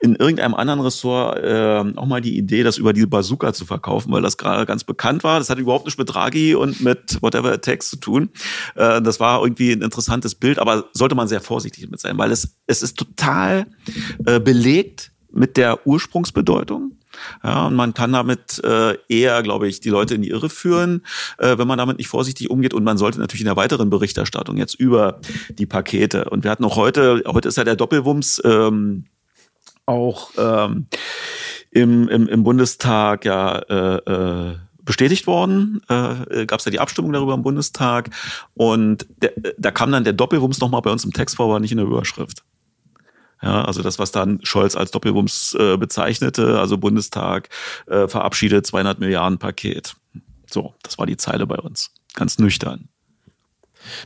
[0.00, 4.12] in irgendeinem anderen Ressort äh, auch mal die Idee, das über die Bazooka zu verkaufen,
[4.12, 5.38] weil das gerade ganz bekannt war.
[5.38, 8.30] Das hat überhaupt nichts mit Draghi und mit whatever it takes zu tun.
[8.74, 12.32] Äh, das war irgendwie ein interessantes Bild, aber sollte man sehr vorsichtig mit sein, weil
[12.32, 13.66] es, es ist total
[14.26, 16.97] äh, belegt mit der Ursprungsbedeutung.
[17.42, 21.04] Ja, und man kann damit äh, eher, glaube ich, die Leute in die Irre führen,
[21.38, 22.74] äh, wenn man damit nicht vorsichtig umgeht.
[22.74, 26.30] Und man sollte natürlich in der weiteren Berichterstattung jetzt über die Pakete.
[26.30, 29.04] Und wir hatten auch heute, heute ist ja der Doppelwumms ähm,
[29.86, 30.86] auch ähm,
[31.70, 35.82] im, im, im Bundestag ja äh, äh, bestätigt worden.
[35.88, 38.10] Äh, Gab es ja die Abstimmung darüber im Bundestag.
[38.54, 41.72] Und der, da kam dann der Doppelwumms nochmal bei uns im Text vor, aber nicht
[41.72, 42.42] in der Überschrift.
[43.42, 47.48] Ja, also das, was dann Scholz als Doppelwumms äh, bezeichnete, also Bundestag
[47.86, 49.94] äh, verabschiedet 200 Milliarden Paket.
[50.50, 51.92] So, das war die Zeile bei uns.
[52.14, 52.88] Ganz nüchtern.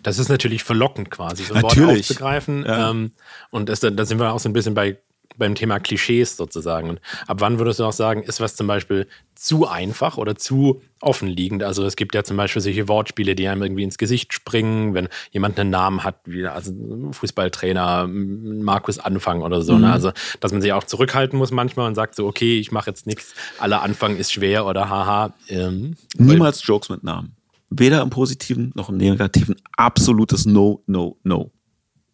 [0.03, 1.87] Das ist natürlich verlockend quasi, so ein natürlich.
[1.87, 2.64] Wort aufzugreifen.
[2.66, 2.90] Ja.
[2.90, 3.12] Ähm,
[3.51, 4.99] und das, da sind wir auch so ein bisschen bei
[5.37, 6.90] beim Thema Klischees sozusagen.
[6.90, 10.83] Und ab wann würdest du auch sagen, ist was zum Beispiel zu einfach oder zu
[11.01, 11.62] offenliegend?
[11.62, 15.09] Also es gibt ja zum Beispiel solche Wortspiele, die einem irgendwie ins Gesicht springen, wenn
[15.31, 16.73] jemand einen Namen hat, wie also
[17.12, 19.73] Fußballtrainer Markus Anfang oder so.
[19.73, 19.79] Ne?
[19.79, 19.85] Mhm.
[19.85, 19.92] Ne?
[19.92, 23.07] Also dass man sich auch zurückhalten muss manchmal und sagt so, okay, ich mache jetzt
[23.07, 25.35] nichts, aller Anfang ist schwer oder haha.
[25.49, 27.37] Ähm, Niemals Jokes mit Namen.
[27.71, 29.57] Weder im Positiven noch im Negativen.
[29.77, 31.51] Absolutes No, No, No.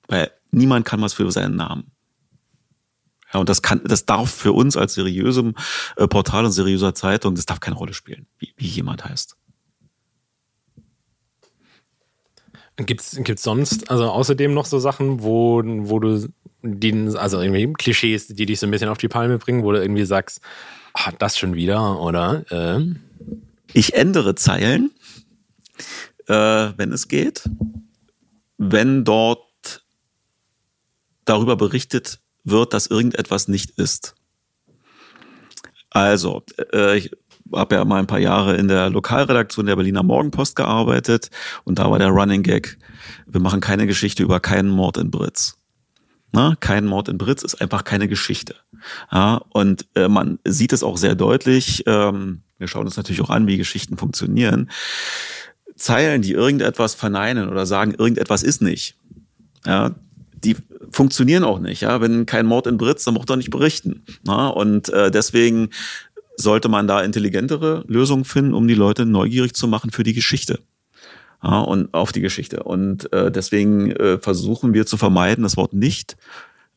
[0.06, 1.90] Weil niemand kann was für seinen Namen.
[3.32, 5.54] Ja, und das kann, das darf für uns als seriösem
[5.96, 9.36] äh, Portal und seriöser Zeitung, das darf keine Rolle spielen, wie, wie jemand heißt.
[12.76, 16.28] Gibt es sonst, also außerdem noch so Sachen, wo, wo du
[16.62, 19.80] die, also irgendwie Klischees, die dich so ein bisschen auf die Palme bringen, wo du
[19.80, 20.40] irgendwie sagst,
[20.94, 22.44] ah, das schon wieder, oder?
[22.50, 22.94] Äh?
[23.72, 24.92] Ich ändere Zeilen,
[26.28, 26.34] äh,
[26.76, 27.48] wenn es geht.
[28.58, 29.84] Wenn dort
[31.24, 34.14] darüber berichtet wird, dass irgendetwas nicht ist.
[35.90, 37.10] Also, äh, ich
[37.54, 41.30] habe ja mal ein paar Jahre in der Lokalredaktion der Berliner Morgenpost gearbeitet
[41.64, 42.78] und da war der Running Gag,
[43.26, 45.56] wir machen keine Geschichte über keinen Mord in Britz.
[46.30, 48.54] Na, kein Mord in Britz ist einfach keine Geschichte.
[49.10, 51.84] Ja, und äh, man sieht es auch sehr deutlich.
[51.86, 54.70] Ähm, wir schauen uns natürlich auch an, wie Geschichten funktionieren.
[55.74, 58.96] Zeilen, die irgendetwas verneinen oder sagen, irgendetwas ist nicht.
[59.64, 59.94] Ja,
[60.34, 60.56] die
[60.90, 61.82] funktionieren auch nicht.
[61.82, 64.04] Ja, wenn kein Mord in Britz, dann braucht er nicht berichten.
[64.24, 64.48] Na?
[64.48, 65.70] Und äh, deswegen
[66.36, 70.60] sollte man da intelligentere Lösungen finden, um die Leute neugierig zu machen für die Geschichte.
[71.42, 72.62] Ja, und auf die Geschichte.
[72.64, 76.16] Und äh, deswegen äh, versuchen wir zu vermeiden, das Wort nicht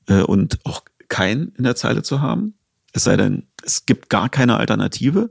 [0.08, 2.54] äh, und auch kein in der Zeile zu haben.
[2.94, 5.30] Es sei denn, es gibt gar keine Alternative,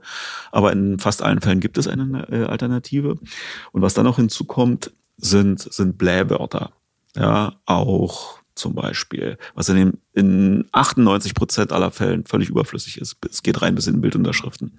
[0.51, 3.19] aber in fast allen Fällen gibt es eine äh, Alternative.
[3.73, 6.73] Und was dann noch hinzukommt, sind, sind Blähwörter
[7.17, 13.17] ja, auch zum Beispiel, was in, den, in 98 Prozent aller Fällen völlig überflüssig ist.
[13.29, 14.79] Es geht rein bis in Bildunterschriften.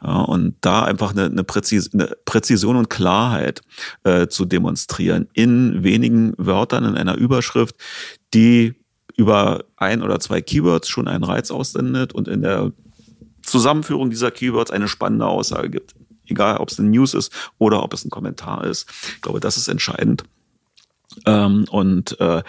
[0.00, 3.62] Und da einfach eine, eine, Präzis eine Präzision und Klarheit
[4.04, 7.76] äh, zu demonstrieren in wenigen Wörtern in einer Überschrift,
[8.34, 8.74] die
[9.16, 12.72] über ein oder zwei Keywords schon einen Reiz aussendet und in der
[13.42, 15.94] Zusammenführung dieser Keywords eine spannende Aussage gibt.
[16.26, 18.88] Egal, ob es eine News ist oder ob es ein Kommentar ist.
[19.16, 20.24] Ich glaube, das ist entscheidend.
[21.26, 22.42] Ähm, und äh,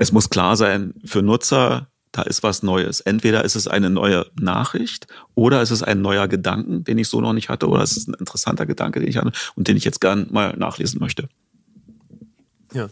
[0.00, 3.00] es muss klar sein für Nutzer, da ist was Neues.
[3.00, 7.20] Entweder ist es eine neue Nachricht oder ist es ein neuer Gedanken, den ich so
[7.20, 9.84] noch nicht hatte, oder es ist ein interessanter Gedanke, den ich hatte und den ich
[9.84, 11.28] jetzt gern mal nachlesen möchte.
[12.72, 12.88] Ja.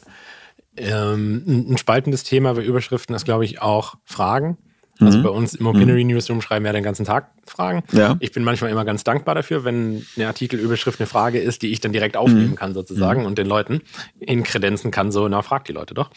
[0.77, 4.59] Ähm, ein spaltendes Thema bei Überschriften ist, glaube ich, auch Fragen.
[5.01, 5.23] Also mhm.
[5.23, 6.11] bei uns im Opinory mhm.
[6.11, 7.85] Newsroom schreiben wir ja den ganzen Tag Fragen.
[7.93, 8.17] Ja.
[8.21, 11.81] Ich bin manchmal immer ganz dankbar dafür, wenn eine Artikelüberschrift eine Frage ist, die ich
[11.81, 12.57] dann direkt aufnehmen mhm.
[12.57, 13.27] kann sozusagen mhm.
[13.27, 13.81] und den Leuten
[14.21, 16.11] in Kredenzen kann so, na frag die Leute doch.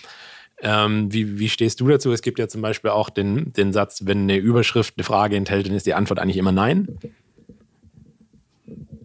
[0.62, 2.12] Ähm, wie, wie stehst du dazu?
[2.12, 5.68] Es gibt ja zum Beispiel auch den, den Satz, wenn eine Überschrift eine Frage enthält,
[5.68, 6.88] dann ist die Antwort eigentlich immer nein.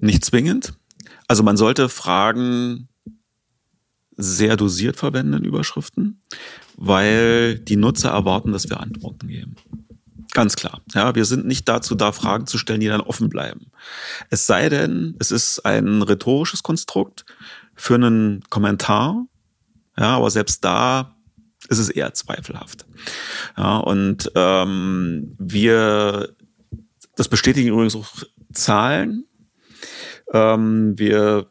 [0.01, 0.75] Nicht zwingend.
[1.29, 2.89] Also man sollte Fragen
[4.17, 6.21] sehr dosiert verwenden in Überschriften,
[6.77, 9.57] weil die Nutzer erwarten, dass wir Antworten geben.
[10.33, 10.83] Ganz klar.
[10.93, 13.71] Ja, wir sind nicht dazu da, Fragen zu stellen, die dann offen bleiben.
[14.29, 17.25] Es sei denn, es ist ein rhetorisches Konstrukt
[17.75, 19.25] für einen Kommentar.
[19.99, 21.16] Ja, aber selbst da
[21.69, 22.87] ist es eher zweifelhaft.
[23.57, 26.35] Ja, und ähm, wir,
[27.17, 28.09] das bestätigen übrigens auch
[28.53, 29.27] Zahlen.
[30.33, 31.47] Ähm, wir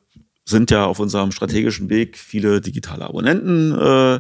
[0.48, 4.20] sind ja auf unserem strategischen Weg, viele digitale Abonnenten äh,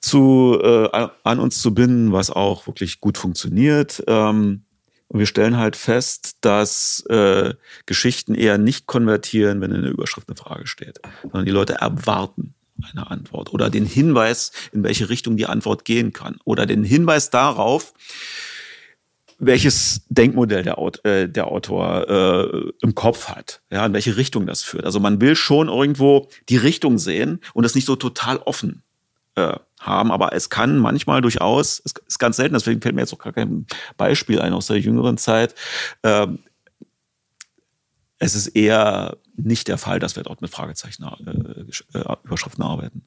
[0.00, 4.02] zu, äh, an uns zu binden, was auch wirklich gut funktioniert.
[4.06, 4.62] Ähm,
[5.08, 10.28] und wir stellen halt fest, dass äh, Geschichten eher nicht konvertieren, wenn in der Überschrift
[10.28, 15.36] eine Frage steht, sondern die Leute erwarten einer Antwort oder den Hinweis, in welche Richtung
[15.36, 17.94] die Antwort gehen kann oder den Hinweis darauf,
[19.38, 24.62] welches Denkmodell der, äh, der Autor äh, im Kopf hat, ja, in welche Richtung das
[24.62, 24.84] führt.
[24.84, 28.82] Also man will schon irgendwo die Richtung sehen und es nicht so total offen
[29.34, 33.12] äh, haben, aber es kann manchmal durchaus, es ist ganz selten, deswegen fällt mir jetzt
[33.12, 33.66] auch gar kein
[33.96, 35.56] Beispiel ein aus der jüngeren Zeit.
[38.22, 43.02] Es ist eher nicht der Fall, dass wir dort mit Fragezeichen äh, äh, Überschriften arbeiten.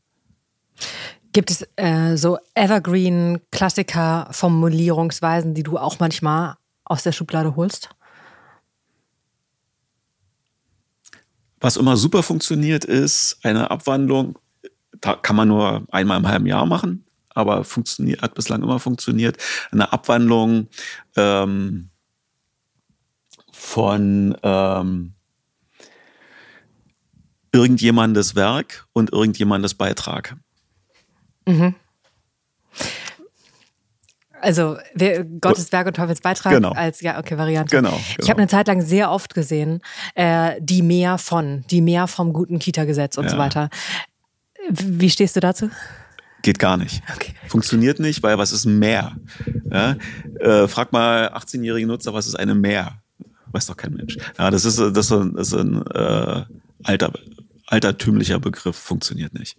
[1.32, 7.91] Gibt es äh, so Evergreen-Klassiker-Formulierungsweisen, die du auch manchmal aus der Schublade holst?
[11.62, 14.38] Was immer super funktioniert, ist eine Abwandlung.
[14.99, 19.38] Da kann man nur einmal im halben Jahr machen, aber funktioniert, hat bislang immer funktioniert.
[19.71, 20.67] Eine Abwandlung
[21.15, 21.89] ähm,
[23.65, 25.13] von ähm,
[27.51, 30.36] irgendjemandes Werk und irgendjemandes Beitrag.
[31.47, 31.75] Mhm.
[34.39, 36.73] Also wer, Gottes Werk und Teufels Beitrag genau.
[36.73, 37.75] als ja okay Variante.
[37.75, 37.89] Genau.
[37.89, 38.01] genau.
[38.19, 39.82] Ich habe eine Zeit lang sehr oft gesehen
[40.13, 43.32] äh, die mehr von, die mehr vom guten Kita-Gesetz und ja.
[43.32, 43.69] so weiter.
[44.69, 45.71] Wie stehst du dazu?
[46.43, 47.01] Geht gar nicht.
[47.15, 47.34] Okay.
[47.47, 49.15] Funktioniert nicht, weil was ist mehr?
[49.71, 49.95] Ja?
[50.39, 53.01] Äh, frag mal 18-jährige Nutzer, was ist eine mehr?
[53.56, 54.18] Weiß doch kein Mensch.
[54.38, 56.44] Ja, das ist, das ist ein, das ist ein äh,
[56.84, 57.13] alter,
[57.68, 59.56] altertümlicher Begriff, funktioniert nicht.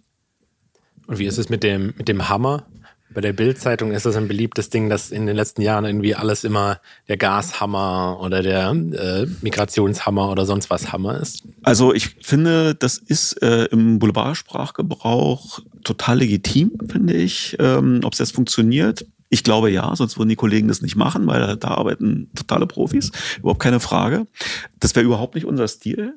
[1.07, 2.67] Und wie ist es mit dem, mit dem Hammer?
[3.09, 6.43] Bei der Bildzeitung ist das ein beliebtes Ding, dass in den letzten Jahren irgendwie alles
[6.43, 11.41] immer der Gashammer oder der äh, Migrationshammer oder sonst was Hammer ist.
[11.63, 17.55] Also ich finde, das ist äh, im Boulevardsprachgebrauch total legitim, finde ich.
[17.57, 21.27] Ähm, Ob es jetzt funktioniert, ich glaube ja, sonst würden die Kollegen das nicht machen,
[21.27, 24.25] weil da arbeiten totale Profis, überhaupt keine Frage.
[24.79, 26.15] Das wäre überhaupt nicht unser Stil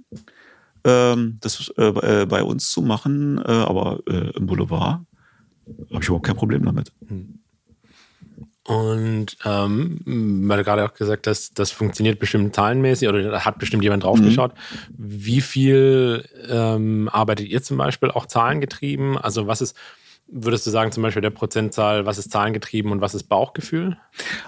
[0.84, 5.00] ähm, das äh, äh, bei uns zu machen, äh, aber äh, im Boulevard
[5.90, 6.92] habe ich überhaupt kein Problem damit.
[7.06, 7.40] Hm.
[8.64, 13.58] Und ähm, weil du gerade auch gesagt hast, das funktioniert bestimmt zahlenmäßig oder da hat
[13.58, 14.52] bestimmt jemand draufgeschaut.
[14.52, 14.86] Mhm.
[14.96, 19.18] Wie viel ähm, arbeitet ihr zum Beispiel auch zahlengetrieben?
[19.18, 19.76] Also was ist,
[20.30, 23.96] würdest du sagen, zum Beispiel der Prozentzahl, was ist zahlengetrieben und was ist Bauchgefühl?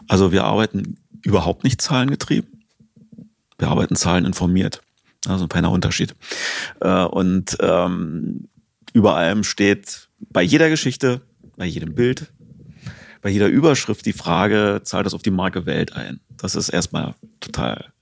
[0.09, 2.64] Also wir arbeiten überhaupt nicht zahlengetrieben.
[3.59, 4.83] Wir arbeiten zahleninformiert.
[5.27, 6.14] Also ein feiner Unterschied.
[6.81, 8.49] Äh, und ähm,
[8.92, 11.21] über allem steht bei jeder Geschichte,
[11.57, 12.33] bei jedem Bild,
[13.21, 16.21] bei jeder Überschrift die Frage, zahlt das auf die Marke Welt ein?
[16.37, 17.92] Das ist erstmal total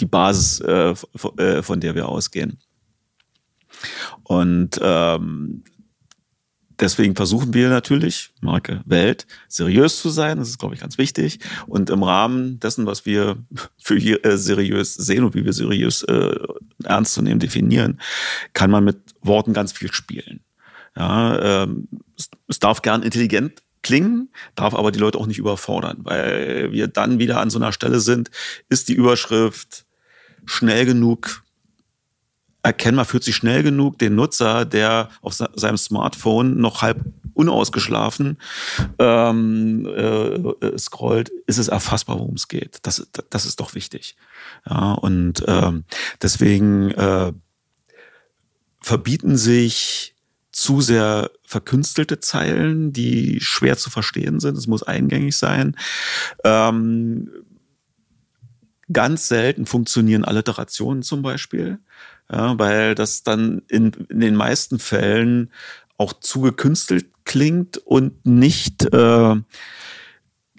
[0.00, 0.94] die Basis, äh,
[1.36, 2.58] äh, von der wir ausgehen.
[4.24, 5.64] Und ähm,
[6.80, 10.38] deswegen versuchen wir natürlich, Marke Welt, seriös zu sein.
[10.38, 11.38] Das ist, glaube ich, ganz wichtig.
[11.66, 13.36] Und im Rahmen dessen, was wir
[13.78, 16.36] für äh, seriös sehen und wie wir seriös äh,
[16.84, 18.00] ernst zu nehmen definieren,
[18.52, 20.40] kann man mit Worten ganz viel spielen.
[20.96, 25.98] Ja, ähm, es, es darf gern intelligent klingen, darf aber die Leute auch nicht überfordern,
[26.02, 28.30] weil wir dann wieder an so einer Stelle sind,
[28.68, 29.86] ist die Überschrift
[30.44, 31.44] schnell genug
[32.62, 38.38] erkennbar, fühlt sich schnell genug den Nutzer, der auf seinem Smartphone noch halb unausgeschlafen
[38.98, 42.78] ähm, äh, scrollt, ist es erfassbar, worum es geht.
[42.82, 44.16] Das, das ist doch wichtig.
[44.68, 45.84] Ja, und ähm,
[46.20, 47.32] deswegen äh,
[48.82, 50.14] verbieten sich
[50.52, 54.58] zu sehr verkünstelte Zeilen, die schwer zu verstehen sind.
[54.58, 55.76] Es muss eingängig sein.
[56.44, 57.30] Ähm,
[58.92, 61.78] ganz selten funktionieren Alliterationen zum Beispiel
[62.30, 65.50] ja, weil das dann in, in den meisten Fällen
[65.96, 69.36] auch zu gekünstelt klingt und nicht äh,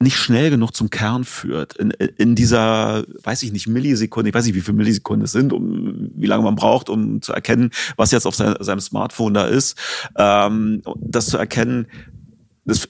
[0.02, 1.78] nicht schnell genug zum Kern führt.
[1.78, 5.54] In, in dieser, weiß ich nicht, Millisekunde, ich weiß nicht, wie viele Millisekunden es sind,
[5.54, 9.46] um wie lange man braucht, um zu erkennen, was jetzt auf sein, seinem Smartphone da
[9.46, 9.78] ist.
[10.18, 11.88] Ähm, das zu erkennen,
[12.66, 12.90] das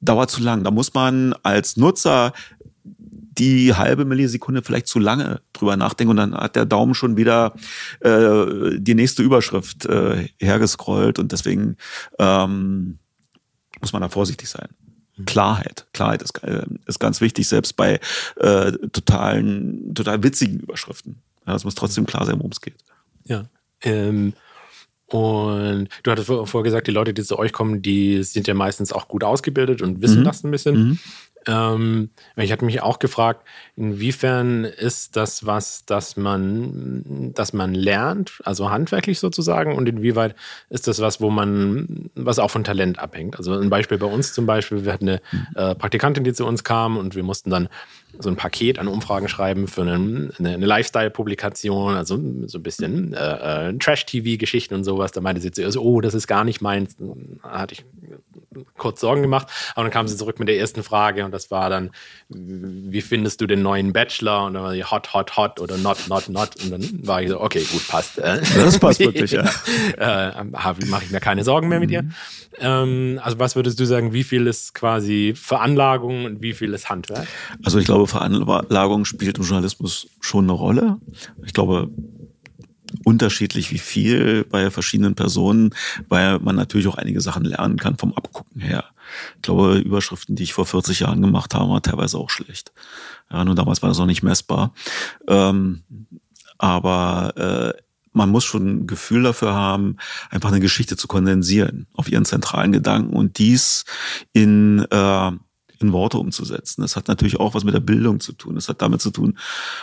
[0.00, 0.62] dauert zu lang.
[0.62, 2.32] Da muss man als Nutzer
[3.38, 7.54] die halbe Millisekunde vielleicht zu lange drüber nachdenken und dann hat der Daumen schon wieder
[8.00, 11.76] äh, die nächste Überschrift äh, hergescrollt und deswegen
[12.18, 12.98] ähm,
[13.80, 14.68] muss man da vorsichtig sein.
[15.16, 15.24] Mhm.
[15.24, 15.86] Klarheit.
[15.92, 18.00] Klarheit ist, äh, ist ganz wichtig, selbst bei
[18.36, 21.22] äh, totalen, total witzigen Überschriften.
[21.46, 22.82] Ja, es muss trotzdem klar sein, worum es geht.
[23.24, 23.44] Ja.
[23.82, 24.32] Ähm,
[25.06, 28.92] und du hattest vorher gesagt, die Leute, die zu euch kommen, die sind ja meistens
[28.92, 30.24] auch gut ausgebildet und wissen mhm.
[30.24, 30.76] das ein bisschen.
[30.76, 30.98] Mhm.
[31.46, 38.40] Ähm, ich hatte mich auch gefragt, inwiefern ist das was, das man, das man lernt,
[38.44, 40.34] also handwerklich sozusagen, und inwieweit
[40.70, 43.36] ist das was, wo man, was auch von Talent abhängt.
[43.36, 45.20] Also ein Beispiel bei uns zum Beispiel, wir hatten eine
[45.54, 47.68] äh, Praktikantin, die zu uns kam und wir mussten dann
[48.18, 53.68] so ein Paket an Umfragen schreiben für eine, eine Lifestyle-Publikation, also so ein bisschen äh,
[53.70, 55.12] äh, Trash-TV-Geschichten und sowas.
[55.12, 56.96] Da meinte sie zuerst, oh, das ist gar nicht meins.
[56.96, 57.84] Da hatte ich
[58.76, 59.48] kurz Sorgen gemacht.
[59.74, 61.90] Aber dann kam sie zurück mit der ersten Frage und das war dann,
[62.28, 64.44] wie findest du den neuen Bachelor?
[64.44, 66.50] Und dann war sie hot, hot, hot oder not, not, not.
[66.62, 68.18] Und dann war ich so, okay, gut, passt.
[68.18, 69.44] Das passt wirklich, ja.
[69.98, 72.04] äh, Mache ich mir keine Sorgen mehr mit ihr.
[72.58, 76.88] Ähm, also was würdest du sagen, wie viel ist quasi Veranlagung und wie viel ist
[76.88, 77.26] Handwerk?
[77.64, 80.98] Also ich glaube, Veranlagung spielt im Journalismus schon eine Rolle.
[81.44, 81.90] Ich glaube,
[83.04, 85.74] unterschiedlich wie viel bei verschiedenen Personen,
[86.08, 88.84] weil man natürlich auch einige Sachen lernen kann vom Abgucken her.
[89.36, 92.72] Ich glaube, Überschriften, die ich vor 40 Jahren gemacht habe, waren teilweise auch schlecht.
[93.30, 94.72] Ja, nur damals war das noch nicht messbar.
[95.28, 95.82] Ähm,
[96.58, 97.82] aber äh,
[98.12, 99.98] man muss schon ein Gefühl dafür haben,
[100.30, 103.84] einfach eine Geschichte zu kondensieren auf ihren zentralen Gedanken und dies
[104.32, 105.32] in äh,
[105.80, 106.82] in Worte umzusetzen.
[106.82, 108.54] Das hat natürlich auch was mit der Bildung zu tun.
[108.54, 109.38] Das hat damit zu tun,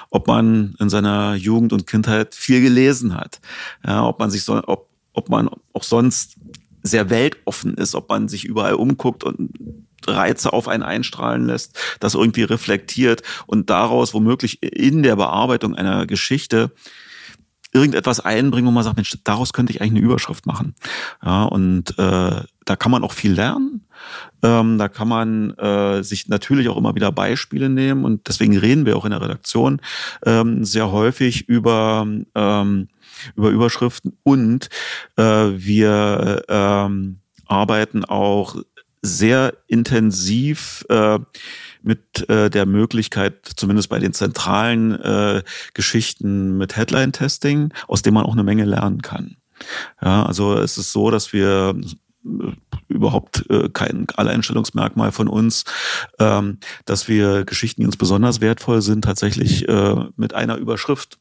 [0.10, 3.40] ob man in seiner Jugend und Kindheit viel gelesen hat,
[3.86, 6.38] ja, ob man sich so, ob, ob man auch sonst
[6.84, 9.52] sehr weltoffen ist, ob man sich überall umguckt und
[10.06, 16.06] Reize auf einen einstrahlen lässt, das irgendwie reflektiert und daraus womöglich in der Bearbeitung einer
[16.06, 16.72] Geschichte
[17.74, 20.76] irgendetwas einbringen, wo man sagt, Mensch, daraus könnte ich eigentlich eine Überschrift machen.
[21.24, 23.86] Ja, und äh, da kann man auch viel lernen.
[24.42, 28.86] Ähm, da kann man äh, sich natürlich auch immer wieder Beispiele nehmen und deswegen reden
[28.86, 29.82] wir auch in der Redaktion
[30.26, 32.06] ähm, sehr häufig über
[32.36, 32.88] ähm,
[33.36, 34.70] über Überschriften und
[35.16, 38.58] äh, wir ähm, arbeiten auch
[39.02, 41.20] sehr intensiv äh,
[41.84, 48.26] mit äh, der Möglichkeit, zumindest bei den zentralen äh, Geschichten mit Headline-Testing, aus dem man
[48.26, 49.38] auch eine Menge lernen kann.
[50.02, 51.76] Ja, also es ist so, dass wir
[52.26, 52.52] äh,
[52.88, 55.66] überhaupt äh, kein Alleinstellungsmerkmal von uns,
[56.20, 61.20] ähm, dass wir Geschichten, die uns besonders wertvoll sind, tatsächlich äh, mit einer Überschrift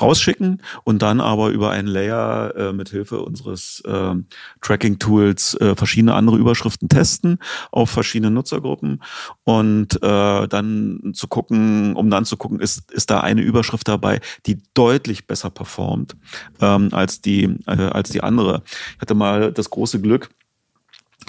[0.00, 4.14] rausschicken und dann aber über einen Layer äh, mit Hilfe unseres äh,
[4.60, 7.38] Tracking-Tools äh, verschiedene andere Überschriften testen
[7.70, 9.02] auf verschiedene Nutzergruppen
[9.44, 14.20] und äh, dann zu gucken, um dann zu gucken, ist, ist da eine Überschrift dabei,
[14.46, 16.16] die deutlich besser performt
[16.60, 18.62] ähm, als, die, äh, als die andere.
[18.94, 20.30] Ich hatte mal das große Glück,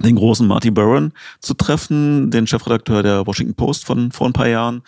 [0.03, 4.47] den großen Marty Barron zu treffen, den Chefredakteur der Washington Post von vor ein paar
[4.47, 4.83] Jahren.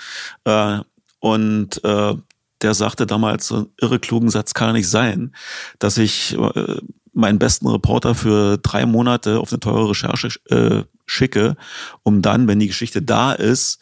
[0.45, 0.79] Äh,
[1.19, 2.15] und äh,
[2.61, 5.35] der sagte damals, so einen irre klugen Satz kann nicht sein,
[5.79, 6.77] dass ich äh,
[7.13, 11.55] meinen besten Reporter für drei Monate auf eine teure Recherche äh, schicke,
[12.03, 13.79] um dann, wenn die Geschichte da ist,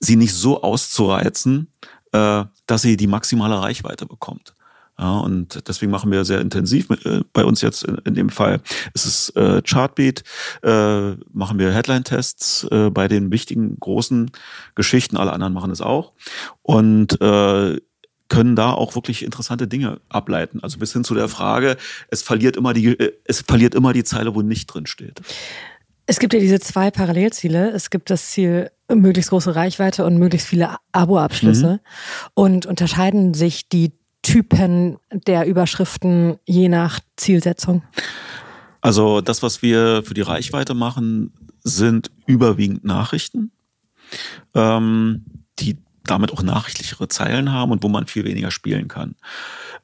[0.00, 1.72] sie nicht so auszureizen,
[2.12, 4.54] äh, dass sie die maximale Reichweite bekommt.
[5.00, 8.30] Ja, und deswegen machen wir sehr intensiv mit, äh, bei uns jetzt in, in dem
[8.30, 8.60] Fall
[8.94, 10.24] ist es äh, Chartbeat,
[10.62, 14.32] äh, machen wir Headline-Tests äh, bei den wichtigen großen
[14.74, 16.14] Geschichten, alle anderen machen es auch.
[16.62, 17.78] Und äh,
[18.28, 20.60] können da auch wirklich interessante Dinge ableiten.
[20.62, 21.76] Also bis hin zu der Frage,
[22.08, 25.20] es verliert immer die, äh, es verliert immer die Zeile, wo nicht drin steht.
[26.06, 27.70] Es gibt ja diese zwei Parallelziele.
[27.70, 31.72] Es gibt das Ziel, möglichst große Reichweite und möglichst viele Abo-Abschlüsse.
[31.72, 31.80] Mhm.
[32.34, 37.82] Und unterscheiden sich die Typen der Überschriften je nach Zielsetzung?
[38.80, 43.52] Also das, was wir für die Reichweite machen, sind überwiegend Nachrichten.
[44.54, 45.24] Ähm,
[45.58, 49.14] die damit auch nachrichtlichere Zeilen haben und wo man viel weniger spielen kann.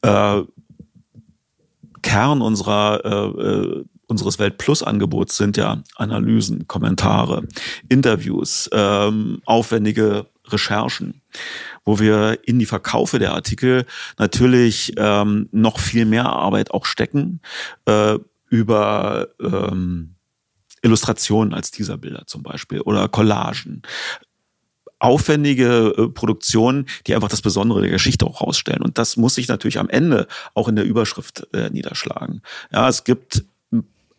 [0.02, 0.42] Äh,
[2.02, 7.46] Kern unserer äh, äh unseres Welt Plus Angebots sind ja Analysen, Kommentare,
[7.88, 11.22] Interviews, ähm, aufwendige Recherchen,
[11.84, 13.86] wo wir in die Verkaufe der Artikel
[14.18, 17.40] natürlich ähm, noch viel mehr Arbeit auch stecken
[17.86, 18.18] äh,
[18.50, 20.16] über ähm,
[20.82, 23.82] Illustrationen als dieser Bilder zum Beispiel oder Collagen,
[24.98, 28.82] aufwendige äh, Produktionen, die einfach das Besondere der Geschichte auch rausstellen.
[28.82, 32.42] Und das muss sich natürlich am Ende auch in der Überschrift äh, niederschlagen.
[32.72, 33.44] Ja, es gibt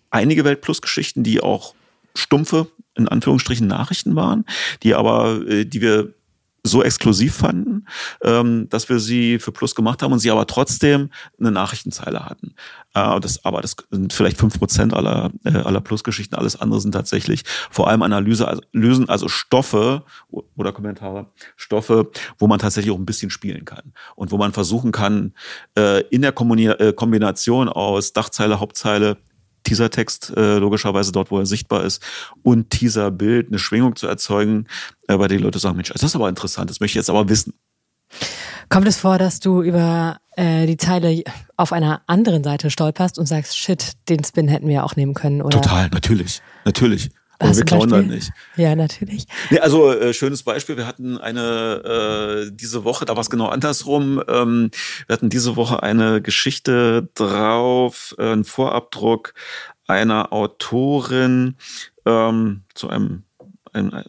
[0.09, 1.75] einige Weltplus-Geschichten, die auch
[2.15, 4.45] stumpfe, in Anführungsstrichen, Nachrichten waren,
[4.83, 6.13] die aber, äh, die wir
[6.65, 7.85] so exklusiv fanden,
[8.23, 11.09] ähm, dass wir sie für Plus gemacht haben und sie aber trotzdem
[11.39, 12.55] eine Nachrichtenzeile hatten.
[12.95, 16.35] Äh, das, aber das sind vielleicht fünf Prozent aller, äh, aller Plus-Geschichten.
[16.35, 20.03] Alles andere sind tatsächlich vor allem Analyse, also, lösen also Stoffe
[20.55, 22.09] oder Kommentare, Stoffe,
[22.39, 25.33] wo man tatsächlich auch ein bisschen spielen kann und wo man versuchen kann,
[25.77, 29.17] äh, in der Kombination aus Dachzeile, Hauptzeile
[29.65, 32.01] Teasertext äh, logischerweise dort, wo er sichtbar ist,
[32.43, 34.67] und Teaserbild eine Schwingung zu erzeugen,
[35.07, 37.09] äh, bei der die Leute sagen, Mensch, das ist aber interessant, das möchte ich jetzt
[37.09, 37.53] aber wissen.
[38.69, 41.23] Kommt es vor, dass du über äh, die Zeile
[41.57, 45.41] auf einer anderen Seite stolperst und sagst, shit, den Spin hätten wir auch nehmen können?
[45.41, 45.61] Oder?
[45.61, 47.09] Total, natürlich, natürlich.
[47.39, 48.31] Aber wir klauen dann nicht.
[48.55, 49.25] Ja, natürlich.
[49.49, 50.77] Nee, also äh, schönes Beispiel.
[50.77, 54.21] Wir hatten eine äh, diese Woche, da war es genau andersrum.
[54.27, 54.71] Ähm,
[55.07, 59.33] wir hatten diese Woche eine Geschichte drauf, äh, ein Vorabdruck
[59.87, 61.55] einer Autorin
[62.05, 63.23] ähm, zu einem,
[63.73, 64.03] einem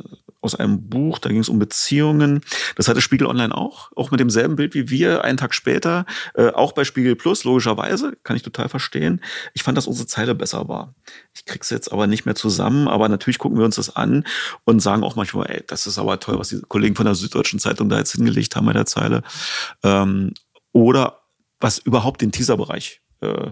[0.46, 2.40] aus einem Buch, da ging es um Beziehungen.
[2.76, 6.48] Das hatte Spiegel Online auch, auch mit demselben Bild wie wir, einen Tag später, äh,
[6.48, 9.20] auch bei Spiegel Plus, logischerweise, kann ich total verstehen.
[9.52, 10.94] Ich fand, dass unsere Zeile besser war.
[11.34, 14.24] Ich krieg's jetzt aber nicht mehr zusammen, aber natürlich gucken wir uns das an
[14.64, 17.58] und sagen auch manchmal, ey, das ist aber toll, was die Kollegen von der Süddeutschen
[17.58, 19.22] Zeitung da jetzt hingelegt haben bei der Zeile.
[19.82, 20.32] Ähm,
[20.72, 21.20] oder
[21.60, 23.50] was überhaupt den Teaserbereich äh,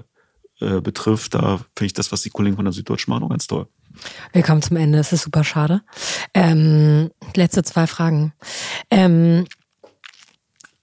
[0.60, 3.66] äh, betrifft, da finde ich das, was die Kollegen von der Süddeutschen machen, ganz toll.
[4.32, 5.82] Wir kommen zum Ende, es ist super schade.
[6.34, 8.32] Ähm, letzte zwei Fragen.
[8.90, 9.46] Ähm,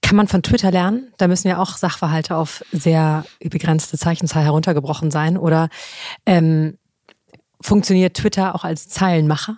[0.02, 1.10] kann man von Twitter lernen?
[1.16, 5.38] Da müssen ja auch Sachverhalte auf sehr begrenzte Zeichenzahl heruntergebrochen sein.
[5.38, 5.68] Oder
[6.26, 6.76] ähm,
[7.62, 9.56] funktioniert Twitter auch als Zeilenmacher?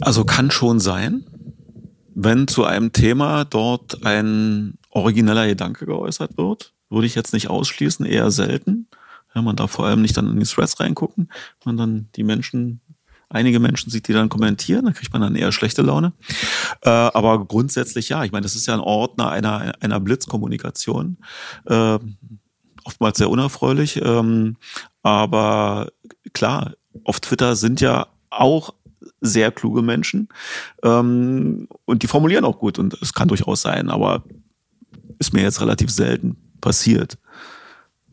[0.00, 1.24] Also kann schon sein,
[2.14, 8.06] wenn zu einem Thema dort ein origineller Gedanke geäußert wird würde ich jetzt nicht ausschließen,
[8.06, 8.88] eher selten.
[9.34, 11.28] Ja, man darf vor allem nicht dann in die Threads reingucken,
[11.64, 12.80] man dann die Menschen,
[13.28, 16.12] einige Menschen sieht, die dann kommentieren, dann kriegt man dann eher schlechte Laune.
[16.82, 21.18] Äh, aber grundsätzlich ja, ich meine, das ist ja ein Ordner einer, einer Blitzkommunikation.
[21.66, 21.98] Äh,
[22.84, 24.00] oftmals sehr unerfreulich.
[24.04, 24.56] Ähm,
[25.02, 25.88] aber
[26.32, 28.74] klar, auf Twitter sind ja auch
[29.20, 30.28] sehr kluge Menschen
[30.82, 34.24] ähm, und die formulieren auch gut und es kann durchaus sein, aber
[35.18, 37.18] ist mir jetzt relativ selten passiert,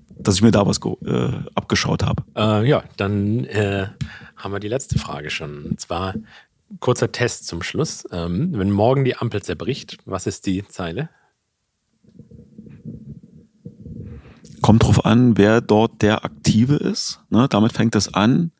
[0.09, 2.23] dass ich mir da was äh, abgeschaut habe.
[2.35, 3.87] Äh, ja, dann äh,
[4.35, 5.63] haben wir die letzte Frage schon.
[5.63, 6.15] Und zwar
[6.81, 8.05] kurzer Test zum Schluss.
[8.11, 11.09] Ähm, wenn morgen die Ampel zerbricht, was ist die Zeile?
[14.61, 17.21] Kommt drauf an, wer dort der Aktive ist.
[17.29, 17.47] Ne?
[17.49, 18.51] Damit fängt es an.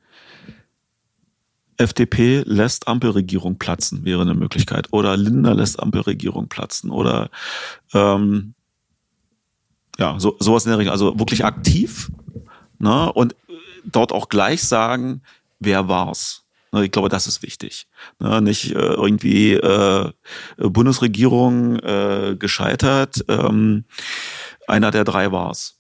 [1.77, 4.87] FDP lässt Ampelregierung platzen, wäre eine Möglichkeit.
[4.91, 6.91] Oder Lindner lässt Ampelregierung platzen.
[6.91, 7.29] Oder
[7.93, 8.53] ähm,
[10.01, 10.91] ja, so, sowas in der Richtung.
[10.91, 12.11] Also wirklich aktiv
[12.79, 13.13] ne?
[13.13, 13.35] und
[13.85, 15.21] dort auch gleich sagen,
[15.59, 16.43] wer war's.
[16.71, 17.87] Ne, ich glaube, das ist wichtig.
[18.17, 18.41] Ne?
[18.41, 20.11] Nicht äh, irgendwie äh,
[20.57, 23.85] Bundesregierung äh, gescheitert, ähm,
[24.67, 25.77] einer der drei war's.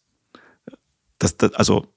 [1.17, 1.87] Das, das, also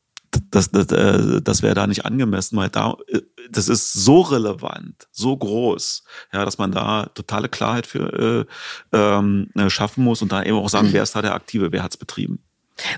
[0.51, 3.21] das, das, äh, das wäre da nicht angemessen, weil da, äh,
[3.51, 8.47] das ist so relevant, so groß, ja, dass man da totale Klarheit für
[8.93, 11.73] äh, ähm, äh, schaffen muss und da eben auch sagen, wer ist da der Aktive,
[11.73, 12.41] wer hat's betrieben.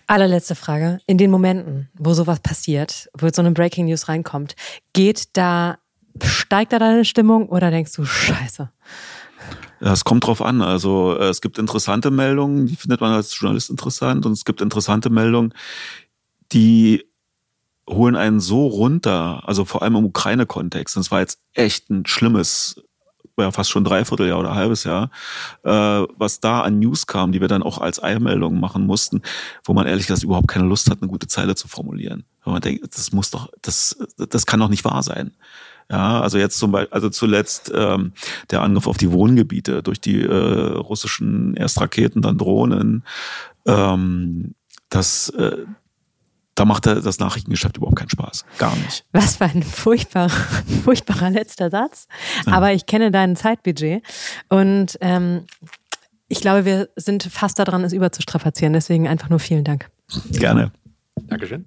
[0.06, 1.00] Allerletzte Frage.
[1.06, 4.56] In den Momenten, wo sowas passiert, wo so eine Breaking News reinkommt,
[4.94, 5.78] geht da,
[6.22, 8.70] steigt da deine Stimmung oder denkst du, scheiße?
[9.80, 10.62] Ja, es kommt drauf an.
[10.62, 15.10] Also es gibt interessante Meldungen, die findet man als Journalist interessant und es gibt interessante
[15.10, 15.52] Meldungen,
[16.52, 17.05] die
[17.88, 20.96] holen einen so runter, also vor allem im Ukraine-Kontext.
[20.96, 22.82] Das war jetzt echt ein schlimmes,
[23.38, 25.10] ja fast schon dreiviertel Jahr oder halbes Jahr,
[25.62, 29.22] äh, was da an News kam, die wir dann auch als Eilmeldungen machen mussten,
[29.64, 32.24] wo man ehrlich gesagt überhaupt keine Lust hat, eine gute Zeile zu formulieren.
[32.44, 35.32] Weil man denkt, das muss doch, das, das kann doch nicht wahr sein.
[35.88, 38.12] Ja, also jetzt zum Beispiel, also zuletzt ähm,
[38.50, 43.04] der Angriff auf die Wohngebiete durch die äh, russischen erst Raketen, dann Drohnen.
[43.66, 44.54] Ähm,
[44.88, 45.64] das, äh,
[46.56, 48.44] da macht das Nachrichtengeschäft überhaupt keinen Spaß.
[48.58, 49.04] Gar nicht.
[49.12, 50.30] Was für ein furchtbarer,
[50.84, 52.08] furchtbarer letzter Satz.
[52.46, 52.54] Ja.
[52.54, 54.02] Aber ich kenne dein Zeitbudget
[54.48, 55.44] und ähm,
[56.28, 58.72] ich glaube, wir sind fast daran, es überzustrapazieren.
[58.72, 59.88] Deswegen einfach nur vielen Dank.
[60.32, 60.72] Gerne.
[61.28, 61.66] Dankeschön.